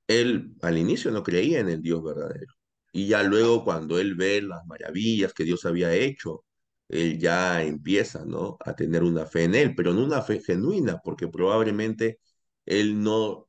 Él 0.09 0.55
al 0.63 0.79
inicio 0.79 1.11
no 1.11 1.23
creía 1.23 1.61
en 1.61 1.69
el 1.69 1.83
Dios 1.83 2.03
verdadero. 2.03 2.56
Y 2.97 3.09
ya 3.09 3.23
luego 3.23 3.63
cuando 3.65 3.99
él 4.01 4.15
ve 4.15 4.41
las 4.43 4.65
maravillas 4.67 5.35
que 5.35 5.45
Dios 5.45 5.67
había 5.67 5.93
hecho, 5.95 6.45
él 6.89 7.19
ya 7.19 7.63
empieza, 7.63 8.25
¿no? 8.25 8.57
A 8.65 8.75
tener 8.75 9.03
una 9.05 9.27
fe 9.27 9.45
en 9.45 9.55
él, 9.55 9.75
pero 9.77 9.93
no 9.93 10.03
una 10.05 10.23
fe 10.23 10.41
genuina, 10.41 11.01
porque 11.05 11.29
probablemente 11.29 12.21
él 12.65 13.03
no 13.03 13.49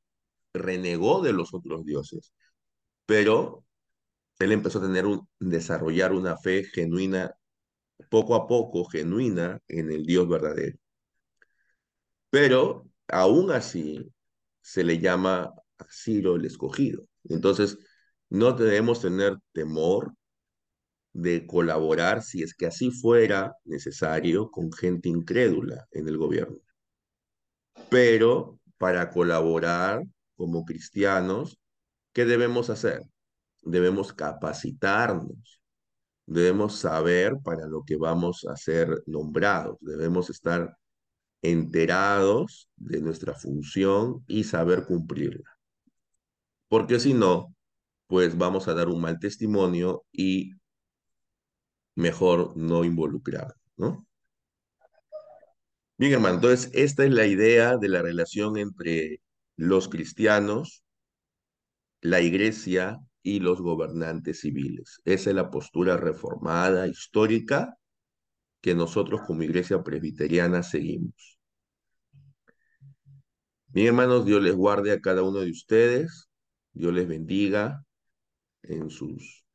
renegó 0.54 1.22
de 1.22 1.34
los 1.34 1.54
otros 1.54 1.86
dioses, 1.86 2.34
pero 3.06 3.66
él 4.40 4.54
empezó 4.54 4.80
a 4.80 4.84
tener 4.84 5.06
un, 5.08 5.30
desarrollar 5.40 6.14
una 6.14 6.38
fe 6.38 6.66
genuina, 6.66 7.34
poco 8.10 8.36
a 8.36 8.48
poco, 8.48 8.86
genuina 8.86 9.62
en 9.70 9.92
el 9.92 10.06
Dios 10.06 10.28
verdadero. 10.30 10.78
Pero 12.30 12.88
aún 13.08 13.52
así 13.52 14.12
se 14.62 14.84
le 14.84 15.00
llama 15.00 15.54
a 15.80 15.86
Ciro 15.90 16.36
el 16.36 16.46
escogido. 16.46 17.06
Entonces, 17.26 17.78
no 18.30 18.54
debemos 18.54 19.02
tener 19.02 19.38
temor 19.54 20.14
de 21.14 21.48
colaborar, 21.48 22.22
si 22.22 22.44
es 22.44 22.54
que 22.54 22.68
así 22.68 22.92
fuera 22.92 23.56
necesario, 23.66 24.52
con 24.52 24.72
gente 24.72 25.10
incrédula 25.10 25.88
en 25.92 26.08
el 26.08 26.18
gobierno. 26.18 26.58
Pero 27.90 28.60
para 28.78 29.10
colaborar 29.10 30.04
como 30.36 30.66
cristianos, 30.66 31.58
¿qué 32.14 32.26
debemos 32.26 32.70
hacer? 32.70 33.02
Debemos 33.64 34.14
capacitarnos, 34.14 35.62
debemos 36.26 36.78
saber 36.78 37.38
para 37.44 37.66
lo 37.66 37.84
que 37.84 37.96
vamos 37.96 38.46
a 38.46 38.56
ser 38.56 39.02
nombrados, 39.08 39.78
debemos 39.82 40.30
estar 40.30 40.78
enterados 41.42 42.70
de 42.76 43.02
nuestra 43.02 43.34
función 43.34 44.24
y 44.28 44.44
saber 44.44 44.86
cumplirla. 44.86 45.50
Porque 46.68 47.00
si 47.00 47.14
no, 47.14 47.56
pues 48.08 48.38
vamos 48.38 48.68
a 48.68 48.74
dar 48.74 48.88
un 48.90 49.02
mal 49.02 49.20
testimonio 49.20 50.04
y 50.12 50.52
mejor 51.96 52.56
no 52.56 52.84
involucrar, 52.86 53.54
¿no? 53.76 54.08
Bien, 55.98 56.14
hermano, 56.14 56.36
entonces 56.36 56.70
esta 56.74 57.04
es 57.06 57.12
la 57.12 57.26
idea 57.26 57.78
de 57.78 57.90
la 57.90 58.02
relación 58.02 58.58
entre 58.58 59.22
los 59.56 59.90
cristianos, 59.90 60.84
la 62.02 62.22
iglesia 62.22 63.00
y 63.24 63.40
los 63.40 63.62
gobernantes 63.62 64.42
civiles. 64.42 65.02
Esa 65.06 65.32
es 65.32 65.36
la 65.36 65.50
postura 65.50 65.98
reformada, 65.98 66.88
histórica, 66.88 67.76
que 68.62 68.76
nosotros 68.76 69.22
como 69.26 69.44
iglesia 69.44 69.84
presbiteriana 69.84 70.62
seguimos. 70.62 71.40
Bien, 73.68 73.88
hermanos, 73.88 74.26
Dios 74.26 74.42
les 74.42 74.56
guarde 74.56 74.92
a 74.92 75.02
cada 75.02 75.24
uno 75.24 75.40
de 75.40 75.52
ustedes, 75.52 76.30
Dios 76.74 76.94
les 76.94 77.08
bendiga 77.08 77.87
en 78.64 78.90
sus 78.90 79.46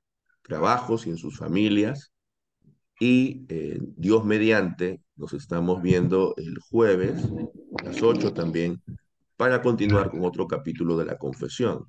trabajos 0.42 1.06
y 1.06 1.10
en 1.10 1.18
sus 1.18 1.38
familias. 1.38 2.12
Y 2.98 3.44
eh, 3.48 3.78
Dios 3.96 4.24
mediante, 4.24 5.02
nos 5.16 5.32
estamos 5.32 5.82
viendo 5.82 6.34
el 6.36 6.58
jueves, 6.58 7.24
a 7.78 7.84
las 7.84 8.02
8 8.02 8.32
también, 8.32 8.80
para 9.36 9.60
continuar 9.60 10.10
con 10.10 10.24
otro 10.24 10.46
capítulo 10.46 10.96
de 10.96 11.06
la 11.06 11.18
confesión. 11.18 11.86